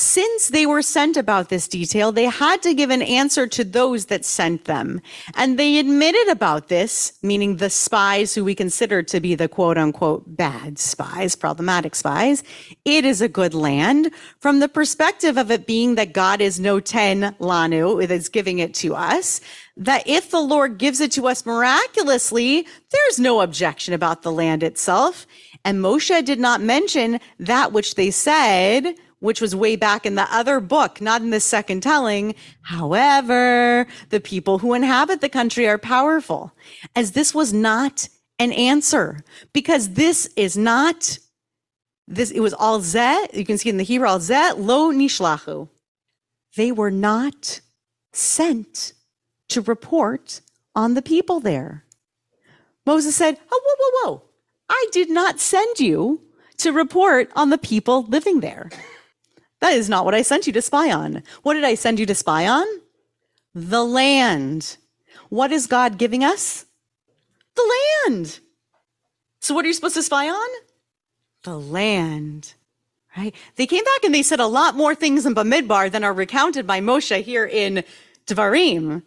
since 0.00 0.48
they 0.48 0.64
were 0.64 0.82
sent 0.82 1.16
about 1.16 1.50
this 1.50 1.68
detail, 1.68 2.10
they 2.10 2.24
had 2.24 2.62
to 2.62 2.74
give 2.74 2.90
an 2.90 3.02
answer 3.02 3.46
to 3.46 3.62
those 3.62 4.06
that 4.06 4.24
sent 4.24 4.64
them. 4.64 5.00
And 5.34 5.58
they 5.58 5.78
admitted 5.78 6.28
about 6.28 6.68
this, 6.68 7.12
meaning 7.22 7.56
the 7.56 7.70
spies 7.70 8.34
who 8.34 8.42
we 8.44 8.54
consider 8.54 9.02
to 9.02 9.20
be 9.20 9.34
the 9.34 9.48
quote 9.48 9.76
unquote 9.76 10.24
bad 10.26 10.78
spies, 10.78 11.36
problematic 11.36 11.94
spies. 11.94 12.42
It 12.84 13.04
is 13.04 13.20
a 13.20 13.28
good 13.28 13.52
land 13.52 14.10
from 14.38 14.60
the 14.60 14.68
perspective 14.68 15.36
of 15.36 15.50
it 15.50 15.66
being 15.66 15.96
that 15.96 16.14
God 16.14 16.40
is 16.40 16.58
no 16.58 16.80
ten 16.80 17.34
lanu, 17.38 18.02
it 18.02 18.10
is 18.10 18.28
giving 18.28 18.58
it 18.58 18.72
to 18.74 18.94
us. 18.94 19.40
That 19.76 20.02
if 20.06 20.30
the 20.30 20.40
Lord 20.40 20.78
gives 20.78 21.00
it 21.00 21.12
to 21.12 21.26
us 21.26 21.46
miraculously, 21.46 22.66
there's 22.90 23.18
no 23.18 23.40
objection 23.40 23.94
about 23.94 24.22
the 24.22 24.32
land 24.32 24.62
itself. 24.62 25.26
And 25.64 25.80
Moshe 25.80 26.24
did 26.24 26.40
not 26.40 26.60
mention 26.62 27.20
that 27.38 27.72
which 27.72 27.94
they 27.94 28.10
said 28.10 28.94
which 29.20 29.40
was 29.40 29.54
way 29.54 29.76
back 29.76 30.04
in 30.04 30.14
the 30.16 30.26
other 30.34 30.60
book, 30.60 31.00
not 31.00 31.22
in 31.22 31.30
the 31.30 31.40
second 31.40 31.82
telling. 31.82 32.34
However, 32.62 33.86
the 34.08 34.20
people 34.20 34.58
who 34.58 34.74
inhabit 34.74 35.20
the 35.20 35.28
country 35.28 35.68
are 35.68 35.78
powerful, 35.78 36.52
as 36.96 37.12
this 37.12 37.34
was 37.34 37.52
not 37.52 38.08
an 38.38 38.52
answer, 38.52 39.22
because 39.52 39.90
this 39.90 40.28
is 40.36 40.56
not 40.56 41.18
this. 42.08 42.30
It 42.30 42.40
was 42.40 42.54
all 42.54 42.80
zet. 42.80 43.34
You 43.34 43.44
can 43.44 43.58
see 43.58 43.68
in 43.68 43.76
the 43.76 43.84
Hebrew, 43.84 44.08
all 44.08 44.20
zet 44.20 44.58
lo 44.58 44.90
nishlachu. 44.90 45.68
They 46.56 46.72
were 46.72 46.90
not 46.90 47.60
sent 48.12 48.94
to 49.48 49.60
report 49.60 50.40
on 50.74 50.94
the 50.94 51.02
people 51.02 51.40
there. 51.40 51.84
Moses 52.86 53.14
said, 53.14 53.38
"Oh, 53.52 53.60
whoa, 53.64 53.74
whoa, 53.78 54.12
whoa! 54.12 54.22
I 54.68 54.86
did 54.90 55.10
not 55.10 55.38
send 55.38 55.78
you." 55.78 56.22
To 56.58 56.72
report 56.72 57.30
on 57.34 57.48
the 57.48 57.56
people 57.56 58.02
living 58.02 58.40
there. 58.40 58.68
That 59.60 59.74
is 59.74 59.88
not 59.88 60.04
what 60.04 60.14
I 60.14 60.22
sent 60.22 60.46
you 60.46 60.52
to 60.54 60.62
spy 60.62 60.90
on. 60.90 61.22
What 61.42 61.54
did 61.54 61.64
I 61.64 61.74
send 61.74 62.00
you 62.00 62.06
to 62.06 62.14
spy 62.14 62.46
on? 62.46 62.66
The 63.54 63.84
land. 63.84 64.76
What 65.28 65.52
is 65.52 65.66
God 65.66 65.98
giving 65.98 66.24
us? 66.24 66.66
The 67.54 68.08
land. 68.08 68.40
So 69.40 69.54
what 69.54 69.64
are 69.64 69.68
you 69.68 69.74
supposed 69.74 69.96
to 69.96 70.02
spy 70.02 70.28
on? 70.28 70.48
The 71.42 71.58
land. 71.58 72.54
Right? 73.16 73.34
They 73.56 73.66
came 73.66 73.84
back 73.84 74.04
and 74.04 74.14
they 74.14 74.22
said 74.22 74.40
a 74.40 74.46
lot 74.46 74.76
more 74.76 74.94
things 74.94 75.26
in 75.26 75.34
Bamidbar 75.34 75.90
than 75.90 76.04
are 76.04 76.12
recounted 76.12 76.66
by 76.66 76.80
Moshe 76.80 77.22
here 77.22 77.44
in 77.44 77.82
Devarim. 78.26 79.02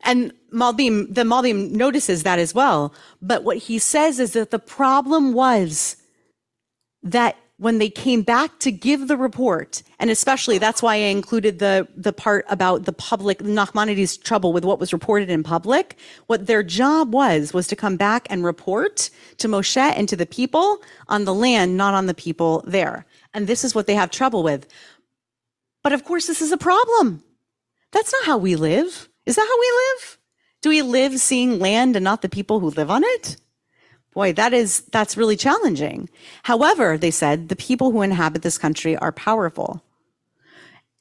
And 0.00 0.32
Malbim, 0.52 1.14
the 1.14 1.22
Malbim 1.22 1.70
notices 1.70 2.24
that 2.24 2.38
as 2.38 2.54
well. 2.54 2.92
But 3.22 3.44
what 3.44 3.56
he 3.56 3.78
says 3.78 4.18
is 4.18 4.32
that 4.32 4.50
the 4.50 4.58
problem 4.58 5.32
was 5.32 5.96
that 7.02 7.36
when 7.64 7.78
they 7.78 7.88
came 7.88 8.20
back 8.20 8.58
to 8.58 8.70
give 8.70 9.08
the 9.08 9.16
report, 9.16 9.82
and 9.98 10.10
especially 10.10 10.58
that's 10.58 10.82
why 10.82 10.96
I 10.96 11.08
included 11.08 11.60
the, 11.60 11.88
the 11.96 12.12
part 12.12 12.44
about 12.50 12.84
the 12.84 12.92
public, 12.92 13.38
Nachmanides' 13.38 14.22
trouble 14.22 14.52
with 14.52 14.66
what 14.66 14.78
was 14.78 14.92
reported 14.92 15.30
in 15.30 15.42
public. 15.42 15.96
What 16.26 16.46
their 16.46 16.62
job 16.62 17.14
was, 17.14 17.54
was 17.54 17.66
to 17.68 17.74
come 17.74 17.96
back 17.96 18.26
and 18.28 18.44
report 18.44 19.08
to 19.38 19.48
Moshe 19.48 19.78
and 19.78 20.06
to 20.10 20.14
the 20.14 20.26
people 20.26 20.82
on 21.08 21.24
the 21.24 21.32
land, 21.32 21.78
not 21.78 21.94
on 21.94 22.04
the 22.04 22.12
people 22.12 22.62
there. 22.66 23.06
And 23.32 23.46
this 23.46 23.64
is 23.64 23.74
what 23.74 23.86
they 23.86 23.94
have 23.94 24.10
trouble 24.10 24.42
with. 24.42 24.66
But 25.82 25.94
of 25.94 26.04
course, 26.04 26.26
this 26.26 26.42
is 26.42 26.52
a 26.52 26.58
problem. 26.58 27.24
That's 27.92 28.12
not 28.12 28.26
how 28.26 28.36
we 28.36 28.56
live. 28.56 29.08
Is 29.24 29.36
that 29.36 29.48
how 29.48 29.58
we 29.58 29.72
live? 29.86 30.18
Do 30.60 30.68
we 30.68 30.82
live 30.82 31.18
seeing 31.18 31.58
land 31.58 31.96
and 31.96 32.04
not 32.04 32.20
the 32.20 32.28
people 32.28 32.60
who 32.60 32.68
live 32.68 32.90
on 32.90 33.04
it? 33.04 33.38
Boy, 34.14 34.32
that 34.32 34.52
is, 34.52 34.80
that's 34.92 35.16
really 35.16 35.36
challenging. 35.36 36.08
However, 36.44 36.96
they 36.96 37.10
said 37.10 37.48
the 37.48 37.56
people 37.56 37.90
who 37.90 38.02
inhabit 38.02 38.42
this 38.42 38.58
country 38.58 38.96
are 38.96 39.12
powerful. 39.12 39.82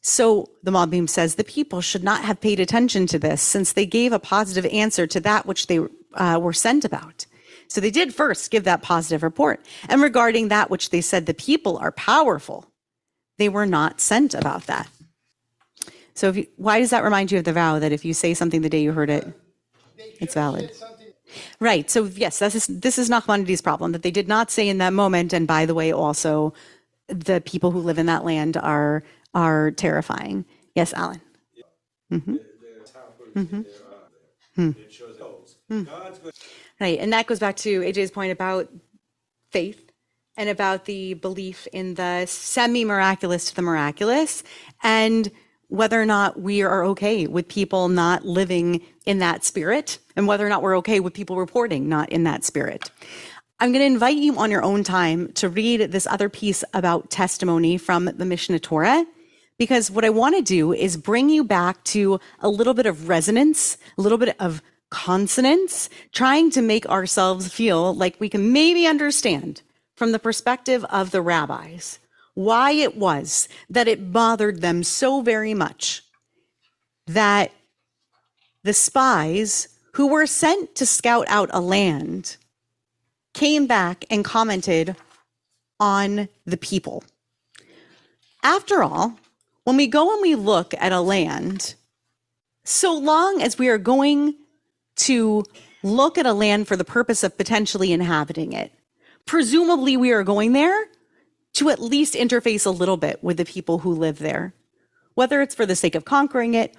So 0.02 0.50
the 0.64 0.72
Malbim 0.72 1.08
says 1.08 1.36
the 1.36 1.44
people 1.44 1.80
should 1.80 2.04
not 2.04 2.24
have 2.26 2.42
paid 2.42 2.60
attention 2.60 3.08
to 3.08 3.20
this 3.20 3.42
since 3.42 3.72
they 3.72 3.86
gave 3.86 4.12
a 4.12 4.20
positive 4.20 4.66
answer 4.74 5.08
to 5.08 5.20
that 5.22 5.46
which 5.46 5.68
they 5.68 5.80
uh, 6.16 6.40
were 6.42 6.54
sent 6.54 6.84
about. 6.84 7.26
So 7.68 7.80
they 7.80 7.92
did 7.92 8.14
first 8.14 8.52
give 8.52 8.66
that 8.66 8.82
positive 8.82 9.24
report. 9.24 9.66
And 9.88 10.02
regarding 10.02 10.50
that 10.50 10.70
which 10.70 10.90
they 10.90 11.02
said 11.02 11.26
the 11.26 11.34
people 11.34 11.78
are 11.78 11.92
powerful, 11.92 12.66
they 13.38 13.48
were 13.48 13.66
not 13.66 14.02
sent 14.02 14.34
about 14.34 14.66
that. 14.68 14.90
So 16.16 16.32
you, 16.32 16.48
why 16.58 16.80
does 16.80 16.90
that 16.90 17.04
remind 17.04 17.32
you 17.32 17.40
of 17.40 17.46
the 17.46 17.54
vow 17.54 17.80
that 17.80 17.92
if 17.92 18.06
you 18.06 18.14
say 18.14 18.34
something 18.34 18.62
the 18.62 18.70
day 18.70 18.82
you 18.82 18.92
heard 18.92 19.10
it, 19.10 19.26
it's 20.20 20.34
valid? 20.34 20.72
Right. 21.60 21.90
So 21.90 22.06
yes, 22.06 22.40
this 22.40 22.56
is 22.56 22.68
this 22.68 22.98
is 22.98 23.10
Nachmanides' 23.10 23.64
problem 23.64 23.92
that 23.92 24.02
they 24.02 24.12
did 24.12 24.28
not 24.28 24.52
say 24.52 24.68
in 24.68 24.78
that 24.80 24.94
moment. 24.94 25.34
And 25.34 25.48
by 25.48 25.66
the 25.66 25.74
way, 25.74 25.92
also 25.92 26.54
the 27.08 27.42
people 27.42 27.72
who 27.72 27.80
live 27.80 27.98
in 27.98 28.06
that 28.08 28.24
land 28.24 28.58
are 28.58 29.04
are 29.34 29.72
terrifying. 29.72 30.46
Yes, 30.76 30.94
Alan. 30.94 31.22
Mm-hmm. 32.12 32.36
Mm-hmm. 33.36 33.62
Hmm. 34.56 34.72
Right, 36.80 37.00
and 37.00 37.14
that 37.14 37.26
goes 37.26 37.40
back 37.40 37.56
to 37.58 37.82
AJ's 37.82 38.12
point 38.12 38.32
about 38.32 38.70
faith 39.50 39.92
and 40.38 40.50
about 40.50 40.86
the 40.86 41.14
belief 41.16 41.68
in 41.72 41.96
the 41.96 42.26
semi 42.26 42.86
miraculous 42.86 43.46
to 43.46 43.56
the 43.56 43.62
miraculous, 43.62 44.44
and 44.84 45.32
whether 45.74 46.00
or 46.00 46.06
not 46.06 46.40
we 46.40 46.62
are 46.62 46.86
okay 46.86 47.26
with 47.26 47.48
people 47.48 47.90
not 47.90 48.24
living 48.24 48.80
in 49.08 49.18
that 49.18 49.44
spirit 49.44 49.98
and 50.16 50.28
whether 50.28 50.46
or 50.46 50.50
not 50.50 50.62
we're 50.62 50.78
okay 50.78 51.00
with 51.00 51.16
people 51.16 51.36
reporting 51.36 51.90
not 51.90 52.08
in 52.12 52.26
that 52.26 52.44
spirit. 52.44 52.92
I'm 53.60 53.72
going 53.72 53.82
to 53.82 53.88
invite 53.88 54.18
you 54.18 54.38
on 54.38 54.52
your 54.52 54.62
own 54.62 54.84
time 54.84 55.32
to 55.34 55.50
read 55.50 55.92
this 55.92 56.06
other 56.06 56.30
piece 56.30 56.64
about 56.76 57.10
testimony 57.10 57.80
from 57.80 58.06
the 58.06 58.24
Mishneh 58.24 58.62
Torah, 58.62 59.04
because 59.58 59.90
what 59.90 60.06
I 60.06 60.12
want 60.12 60.36
to 60.36 60.44
do 60.44 60.74
is 60.74 60.96
bring 60.96 61.30
you 61.30 61.44
back 61.44 61.84
to 61.86 62.20
a 62.42 62.50
little 62.50 62.76
bit 62.76 62.86
of 62.86 63.10
resonance, 63.10 63.80
a 63.98 64.02
little 64.04 64.20
bit 64.20 64.36
of 64.40 64.62
consonance, 64.92 65.90
trying 66.12 66.52
to 66.52 66.62
make 66.62 66.86
ourselves 66.86 67.52
feel 67.52 67.96
like 67.96 68.20
we 68.20 68.30
can 68.30 68.54
maybe 68.54 68.86
understand 68.86 69.64
from 69.96 70.12
the 70.12 70.20
perspective 70.20 70.86
of 70.92 71.10
the 71.10 71.22
rabbis 71.24 71.98
why 72.36 72.72
it 72.72 72.98
was 72.98 73.48
that 73.70 73.88
it 73.88 74.12
bothered 74.12 74.62
them 74.62 74.84
so 74.84 75.22
very 75.22 75.54
much 75.54 76.04
that 77.08 77.52
the 78.64 78.74
spies 78.74 79.68
who 79.94 80.08
were 80.08 80.26
sent 80.26 80.76
to 80.76 80.86
scout 80.86 81.26
out 81.28 81.50
a 81.54 81.60
land 81.60 82.38
came 83.34 83.68
back 83.68 84.06
and 84.10 84.24
commented 84.24 84.96
on 85.80 86.30
the 86.46 86.58
people. 86.58 87.04
After 88.42 88.84
all, 88.84 89.18
when 89.64 89.78
we 89.78 89.88
go 89.88 90.14
and 90.14 90.22
we 90.22 90.36
look 90.36 90.74
at 90.80 90.92
a 90.92 91.02
land, 91.02 91.76
so 92.64 92.98
long 92.98 93.42
as 93.42 93.58
we 93.58 93.70
are 93.70 93.78
going 93.78 94.36
to 94.96 95.44
look 95.84 96.18
at 96.18 96.26
a 96.26 96.34
land 96.34 96.68
for 96.68 96.76
the 96.76 96.84
purpose 96.84 97.24
of 97.24 97.38
potentially 97.38 97.92
inhabiting 97.92 98.54
it, 98.54 98.72
presumably 99.26 99.98
we 99.98 100.12
are 100.12 100.24
going 100.24 100.54
there 100.54 100.88
to 101.54 101.70
at 101.70 101.82
least 101.82 102.16
interface 102.16 102.66
a 102.66 102.72
little 102.72 102.98
bit 102.98 103.24
with 103.24 103.38
the 103.38 103.46
people 103.46 103.80
who 103.80 103.94
live 103.94 104.20
there, 104.20 104.54
whether 105.14 105.42
it's 105.42 105.56
for 105.56 105.66
the 105.66 105.76
sake 105.76 105.96
of 105.96 106.06
conquering 106.06 106.54
it, 106.54 106.76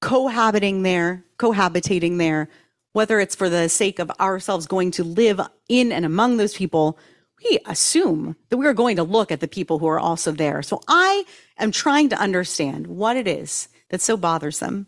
cohabiting 0.00 0.82
there, 0.82 1.24
cohabitating 1.38 2.18
there, 2.18 2.48
whether 2.92 3.20
it's 3.20 3.34
for 3.34 3.48
the 3.48 3.68
sake 3.68 3.98
of 3.98 4.10
ourselves 4.20 4.66
going 4.66 4.90
to 4.90 5.04
live 5.04 5.40
in 5.68 5.92
and 5.92 6.04
among 6.04 6.36
those 6.36 6.54
people, 6.54 6.98
we 7.44 7.58
assume 7.66 8.36
that 8.48 8.56
we 8.56 8.66
are 8.66 8.74
going 8.74 8.96
to 8.96 9.02
look 9.02 9.30
at 9.30 9.40
the 9.40 9.48
people 9.48 9.78
who 9.78 9.86
are 9.86 10.00
also 10.00 10.32
there. 10.32 10.62
So 10.62 10.80
I 10.88 11.24
am 11.58 11.70
trying 11.70 12.08
to 12.08 12.18
understand 12.18 12.86
what 12.86 13.16
it 13.16 13.28
is 13.28 13.68
that's 13.90 14.04
so 14.04 14.16
bothersome 14.16 14.86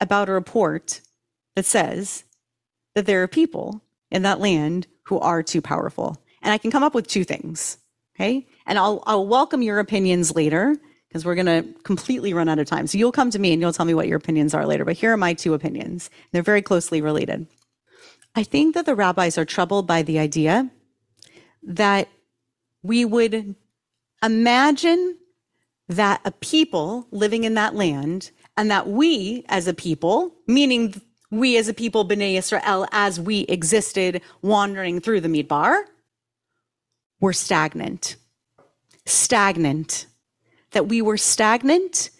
about 0.00 0.28
a 0.28 0.32
report 0.32 1.00
that 1.56 1.64
says 1.64 2.24
that 2.94 3.06
there 3.06 3.22
are 3.22 3.28
people 3.28 3.82
in 4.10 4.22
that 4.22 4.40
land 4.40 4.86
who 5.04 5.18
are 5.18 5.42
too 5.42 5.60
powerful. 5.60 6.22
And 6.42 6.52
I 6.52 6.58
can 6.58 6.70
come 6.70 6.84
up 6.84 6.94
with 6.94 7.08
two 7.08 7.24
things. 7.24 7.78
Okay. 8.18 8.48
And 8.66 8.78
I'll, 8.78 9.02
I'll 9.06 9.26
welcome 9.26 9.62
your 9.62 9.78
opinions 9.78 10.34
later 10.34 10.76
because 11.08 11.24
we're 11.24 11.36
going 11.36 11.46
to 11.46 11.80
completely 11.84 12.34
run 12.34 12.48
out 12.48 12.58
of 12.58 12.66
time. 12.66 12.88
So 12.88 12.98
you'll 12.98 13.12
come 13.12 13.30
to 13.30 13.38
me 13.38 13.52
and 13.52 13.62
you'll 13.62 13.72
tell 13.72 13.86
me 13.86 13.94
what 13.94 14.08
your 14.08 14.18
opinions 14.18 14.54
are 14.54 14.66
later. 14.66 14.84
But 14.84 14.96
here 14.96 15.12
are 15.12 15.16
my 15.16 15.34
two 15.34 15.54
opinions. 15.54 16.10
They're 16.32 16.42
very 16.42 16.60
closely 16.60 17.00
related. 17.00 17.46
I 18.34 18.42
think 18.42 18.74
that 18.74 18.86
the 18.86 18.96
rabbis 18.96 19.38
are 19.38 19.44
troubled 19.44 19.86
by 19.86 20.02
the 20.02 20.18
idea 20.18 20.68
that 21.62 22.08
we 22.82 23.04
would 23.04 23.54
imagine 24.22 25.16
that 25.88 26.20
a 26.24 26.32
people 26.32 27.06
living 27.12 27.44
in 27.44 27.54
that 27.54 27.74
land 27.74 28.32
and 28.56 28.70
that 28.70 28.88
we 28.88 29.44
as 29.48 29.68
a 29.68 29.74
people, 29.74 30.34
meaning 30.46 31.00
we 31.30 31.56
as 31.56 31.68
a 31.68 31.74
people, 31.74 32.06
B'nai 32.06 32.36
Israel, 32.36 32.86
as 32.90 33.20
we 33.20 33.40
existed 33.42 34.20
wandering 34.42 35.00
through 35.00 35.20
the 35.20 35.28
Midbar, 35.28 35.84
were 37.20 37.32
stagnant. 37.32 38.16
Stagnant. 39.06 40.06
That 40.72 40.88
we 40.88 41.02
were 41.02 41.16
stagnant 41.16 42.10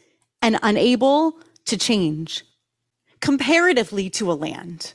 and 0.40 0.58
unable 0.62 1.38
to 1.66 1.76
change 1.76 2.44
comparatively 3.20 4.08
to 4.10 4.30
a 4.30 4.34
land. 4.34 4.94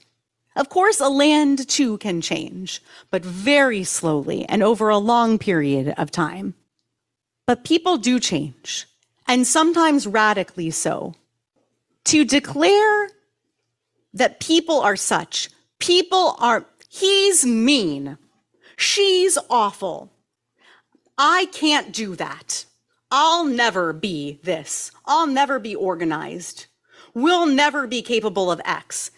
Of 0.56 0.70
course, 0.70 1.00
a 1.00 1.10
land 1.10 1.68
too 1.68 1.98
can 1.98 2.22
change, 2.22 2.82
but 3.10 3.26
very 3.26 3.84
slowly 3.84 4.46
and 4.46 4.62
over 4.62 4.90
a 4.90 4.98
long 4.98 5.40
period 5.40 5.94
of 5.98 6.12
time. 6.12 6.54
But 7.46 7.64
people 7.64 7.98
do 7.98 8.20
change, 8.20 8.86
and 9.28 9.48
sometimes 9.48 10.08
radically 10.08 10.70
so. 10.70 11.16
To 12.06 12.24
declare 12.24 13.10
that 14.14 14.40
people 14.40 14.80
are 14.80 14.96
such, 14.96 15.50
people 15.80 16.36
are, 16.40 16.66
he's 16.88 17.46
mean, 17.46 18.18
She's 18.78 19.38
awful. 19.50 20.12
I 21.18 21.48
can't 21.52 21.92
do 21.94 22.16
that. 22.16 22.66
I'll 23.12 23.46
never 23.46 23.94
be 23.94 24.40
this. 24.44 24.92
I'll 25.06 25.28
never 25.28 25.60
be 25.60 25.76
organized. 25.76 26.66
We'll 27.14 27.46
never 27.46 27.86
be 27.86 28.02
capable 28.02 28.52
of 28.52 28.62
X. 28.66 29.12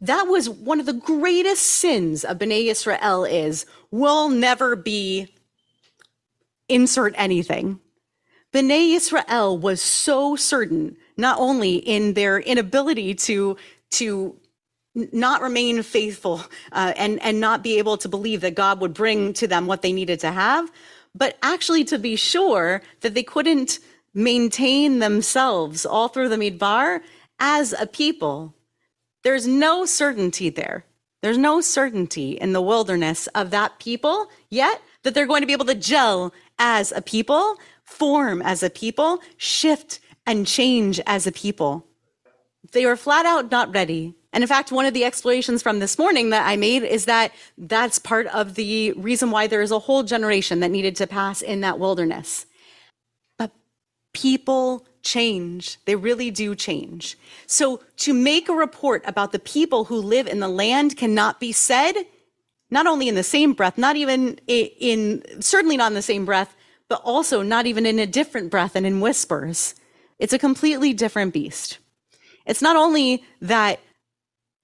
That 0.00 0.26
was 0.26 0.48
one 0.48 0.80
of 0.80 0.86
the 0.86 0.94
greatest 0.94 1.64
sins 1.64 2.24
of 2.24 2.38
B'nai 2.38 2.66
Israel 2.70 3.24
is 3.24 3.66
we'll 3.90 4.30
never 4.30 4.74
be 4.74 5.34
insert 6.68 7.14
anything. 7.16 7.78
B'nai 8.52 8.94
Israel 8.96 9.58
was 9.58 9.82
so 9.82 10.34
certain, 10.34 10.96
not 11.16 11.38
only 11.38 11.76
in 11.76 12.14
their 12.14 12.40
inability 12.40 13.14
to, 13.14 13.56
to 13.90 14.36
not 14.94 15.42
remain 15.42 15.82
faithful 15.82 16.44
uh, 16.72 16.92
and 16.96 17.22
and 17.22 17.40
not 17.40 17.62
be 17.62 17.78
able 17.78 17.96
to 17.98 18.08
believe 18.08 18.40
that 18.42 18.54
God 18.54 18.80
would 18.80 18.94
bring 18.94 19.32
to 19.34 19.46
them 19.46 19.66
what 19.66 19.82
they 19.82 19.92
needed 19.92 20.20
to 20.20 20.30
have, 20.30 20.70
but 21.14 21.38
actually 21.42 21.84
to 21.84 21.98
be 21.98 22.16
sure 22.16 22.82
that 23.00 23.14
they 23.14 23.22
couldn't 23.22 23.78
maintain 24.14 24.98
themselves 24.98 25.86
all 25.86 26.08
through 26.08 26.28
the 26.28 26.36
midbar 26.36 27.00
as 27.38 27.72
a 27.72 27.86
people. 27.86 28.54
There's 29.24 29.46
no 29.46 29.86
certainty 29.86 30.50
there. 30.50 30.84
There's 31.22 31.38
no 31.38 31.60
certainty 31.60 32.32
in 32.32 32.52
the 32.52 32.60
wilderness 32.60 33.28
of 33.28 33.50
that 33.50 33.78
people 33.78 34.28
yet 34.50 34.82
that 35.04 35.14
they're 35.14 35.26
going 35.26 35.40
to 35.40 35.46
be 35.46 35.52
able 35.52 35.64
to 35.66 35.74
gel 35.74 36.34
as 36.58 36.92
a 36.92 37.00
people, 37.00 37.56
form 37.84 38.42
as 38.42 38.62
a 38.62 38.70
people, 38.70 39.20
shift 39.36 40.00
and 40.26 40.46
change 40.46 41.00
as 41.06 41.26
a 41.26 41.32
people. 41.32 41.86
They 42.72 42.86
were 42.86 42.96
flat 42.96 43.24
out 43.24 43.50
not 43.50 43.72
ready 43.72 44.14
And 44.32 44.42
in 44.42 44.48
fact, 44.48 44.72
one 44.72 44.86
of 44.86 44.94
the 44.94 45.04
explorations 45.04 45.62
from 45.62 45.78
this 45.78 45.98
morning 45.98 46.30
that 46.30 46.46
I 46.46 46.56
made 46.56 46.82
is 46.82 47.04
that 47.04 47.32
that's 47.58 47.98
part 47.98 48.26
of 48.28 48.54
the 48.54 48.92
reason 48.92 49.30
why 49.30 49.46
there 49.46 49.60
is 49.60 49.70
a 49.70 49.78
whole 49.78 50.02
generation 50.02 50.60
that 50.60 50.70
needed 50.70 50.96
to 50.96 51.06
pass 51.06 51.42
in 51.42 51.60
that 51.60 51.78
wilderness. 51.78 52.46
But 53.38 53.52
people 54.14 54.86
change. 55.02 55.78
They 55.84 55.96
really 55.96 56.30
do 56.30 56.54
change. 56.54 57.18
So 57.46 57.82
to 57.98 58.14
make 58.14 58.48
a 58.48 58.54
report 58.54 59.02
about 59.06 59.32
the 59.32 59.38
people 59.38 59.84
who 59.84 59.96
live 59.96 60.26
in 60.26 60.40
the 60.40 60.48
land 60.48 60.96
cannot 60.96 61.38
be 61.38 61.52
said, 61.52 61.92
not 62.70 62.86
only 62.86 63.08
in 63.08 63.16
the 63.16 63.22
same 63.22 63.52
breath, 63.52 63.76
not 63.76 63.96
even 63.96 64.40
in, 64.46 65.22
certainly 65.42 65.76
not 65.76 65.90
in 65.90 65.94
the 65.94 66.00
same 66.02 66.24
breath, 66.24 66.56
but 66.88 67.02
also 67.04 67.42
not 67.42 67.66
even 67.66 67.84
in 67.84 67.98
a 67.98 68.06
different 68.06 68.50
breath 68.50 68.76
and 68.76 68.86
in 68.86 69.00
whispers. 69.00 69.74
It's 70.18 70.32
a 70.32 70.38
completely 70.38 70.94
different 70.94 71.34
beast. 71.34 71.78
It's 72.46 72.62
not 72.62 72.76
only 72.76 73.24
that 73.40 73.80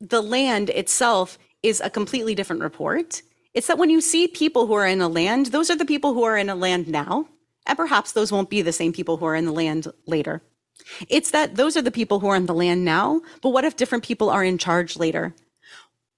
the 0.01 0.23
land 0.23 0.71
itself 0.71 1.39
is 1.63 1.81
a 1.81 1.91
completely 1.91 2.35
different 2.35 2.63
report. 2.63 3.23
It's 3.55 3.67
that 3.67 3.79
when 3.79 3.91
you 3.91 4.01
see 4.01 4.29
people 4.29 4.67
who 4.67 4.75
are 4.75 4.87
in 4.87 5.01
a 5.01 5.09
land, 5.09 5.47
those 5.47 5.71
are 5.71 5.77
the 5.77 5.85
people 5.85 6.15
who 6.15 6.23
are 6.23 6.37
in 6.37 6.49
a 6.49 6.55
land 6.55 6.89
now. 6.89 7.29
And 7.67 7.77
perhaps 7.77 8.13
those 8.13 8.33
won't 8.33 8.51
be 8.51 8.63
the 8.63 8.73
same 8.73 8.93
people 8.93 9.17
who 9.17 9.27
are 9.27 9.35
in 9.35 9.45
the 9.45 9.53
land 9.53 9.89
later. 10.07 10.43
It's 11.09 11.33
that 11.33 11.57
those 11.57 11.77
are 11.77 11.83
the 11.83 11.91
people 11.91 12.21
who 12.21 12.29
are 12.29 12.37
in 12.37 12.47
the 12.47 12.55
land 12.55 12.85
now, 12.85 13.21
but 13.43 13.51
what 13.51 13.65
if 13.65 13.77
different 13.77 14.05
people 14.05 14.31
are 14.31 14.45
in 14.45 14.59
charge 14.59 14.97
later? 14.97 15.35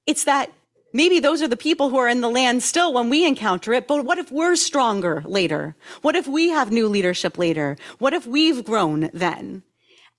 It's 0.06 0.24
that 0.24 0.52
maybe 0.92 1.18
those 1.18 1.40
are 1.40 1.48
the 1.48 1.56
people 1.56 1.88
who 1.88 1.96
are 1.96 2.08
in 2.08 2.20
the 2.20 2.28
land 2.28 2.62
still 2.62 2.92
when 2.92 3.08
we 3.08 3.26
encounter 3.26 3.72
it, 3.72 3.88
but 3.88 4.04
what 4.04 4.18
if 4.18 4.30
we're 4.30 4.56
stronger 4.56 5.22
later? 5.24 5.76
What 6.02 6.14
if 6.14 6.28
we 6.28 6.50
have 6.50 6.70
new 6.70 6.88
leadership 6.88 7.38
later? 7.38 7.78
What 7.98 8.12
if 8.12 8.26
we've 8.26 8.64
grown 8.64 9.10
then? 9.14 9.62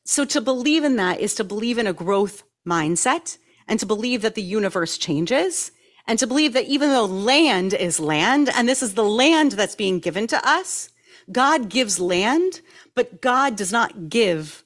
So 0.04 0.26
to 0.26 0.42
believe 0.42 0.84
in 0.84 0.96
that 0.96 1.20
is 1.20 1.36
to 1.36 1.44
believe 1.44 1.78
in 1.78 1.88
a 1.88 1.94
growth 1.94 2.44
mindset 2.68 3.38
and 3.72 3.80
to 3.80 3.86
believe 3.86 4.22
that 4.22 4.36
the 4.36 4.42
universe 4.42 4.98
changes 4.98 5.72
and 6.06 6.20
to 6.20 6.28
believe 6.28 6.52
that 6.52 6.66
even 6.66 6.90
though 6.90 7.06
land 7.06 7.74
is 7.74 8.02
land 8.02 8.50
and 8.54 8.68
this 8.68 8.84
is 8.84 8.96
the 8.96 9.06
land 9.06 9.54
that's 9.54 9.76
being 9.76 10.00
given 10.00 10.28
to 10.28 10.46
us, 10.46 10.90
God 11.32 11.70
gives 11.70 11.98
land, 11.98 12.60
but 12.96 13.22
God 13.22 13.56
does 13.56 13.72
not 13.72 14.10
give 14.10 14.66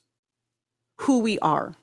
who 1.01 1.19
we 1.19 1.37
are. 1.37 1.75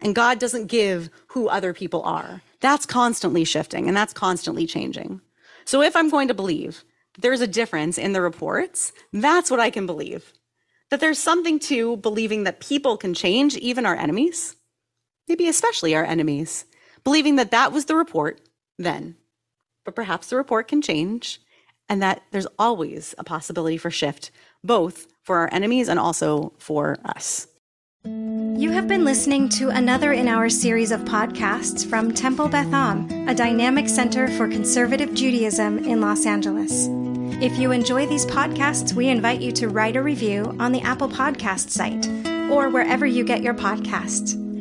And 0.00 0.14
God 0.14 0.38
doesn't 0.38 0.68
give 0.68 1.10
who 1.30 1.48
other 1.48 1.74
people 1.74 2.04
are. 2.04 2.42
That's 2.60 2.86
constantly 2.86 3.42
shifting 3.42 3.88
and 3.88 3.96
that's 3.96 4.12
constantly 4.12 4.64
changing. 4.64 5.20
So 5.64 5.82
if 5.82 5.96
I'm 5.96 6.10
going 6.10 6.28
to 6.28 6.34
believe 6.34 6.84
there's 7.18 7.40
a 7.40 7.48
difference 7.48 7.98
in 7.98 8.12
the 8.12 8.20
reports, 8.20 8.92
that's 9.12 9.50
what 9.50 9.58
I 9.58 9.70
can 9.70 9.84
believe. 9.84 10.32
That 10.90 11.00
there's 11.00 11.18
something 11.18 11.58
to 11.58 11.96
believing 11.96 12.44
that 12.44 12.60
people 12.60 12.96
can 12.96 13.14
change, 13.14 13.56
even 13.56 13.84
our 13.84 13.96
enemies, 13.96 14.54
maybe 15.28 15.48
especially 15.48 15.94
our 15.94 16.04
enemies, 16.04 16.64
believing 17.04 17.36
that 17.36 17.50
that 17.50 17.72
was 17.72 17.84
the 17.84 17.96
report 17.96 18.40
then. 18.78 19.16
But 19.84 19.94
perhaps 19.94 20.28
the 20.28 20.36
report 20.36 20.68
can 20.68 20.82
change 20.82 21.40
and 21.88 22.02
that 22.02 22.22
there's 22.30 22.46
always 22.58 23.14
a 23.18 23.24
possibility 23.24 23.78
for 23.78 23.90
shift, 23.90 24.30
both 24.62 25.06
for 25.22 25.38
our 25.38 25.48
enemies 25.52 25.88
and 25.88 25.98
also 25.98 26.52
for 26.58 26.96
us. 27.04 27.46
You 28.04 28.70
have 28.70 28.88
been 28.88 29.04
listening 29.04 29.48
to 29.50 29.70
another 29.70 30.12
in 30.12 30.28
our 30.28 30.48
series 30.48 30.92
of 30.92 31.00
podcasts 31.02 31.88
from 31.88 32.12
Temple 32.12 32.48
Beth 32.48 32.72
Am, 32.72 33.28
a 33.28 33.34
dynamic 33.34 33.88
center 33.88 34.28
for 34.28 34.48
conservative 34.48 35.14
Judaism 35.14 35.78
in 35.78 36.00
Los 36.00 36.24
Angeles. 36.24 36.88
If 37.42 37.58
you 37.58 37.72
enjoy 37.72 38.06
these 38.06 38.26
podcasts, 38.26 38.94
we 38.94 39.08
invite 39.08 39.40
you 39.40 39.52
to 39.52 39.68
write 39.68 39.96
a 39.96 40.02
review 40.02 40.56
on 40.58 40.72
the 40.72 40.80
Apple 40.80 41.08
Podcast 41.08 41.70
site 41.70 42.08
or 42.50 42.68
wherever 42.68 43.06
you 43.06 43.24
get 43.24 43.42
your 43.42 43.54
podcasts. 43.54 44.47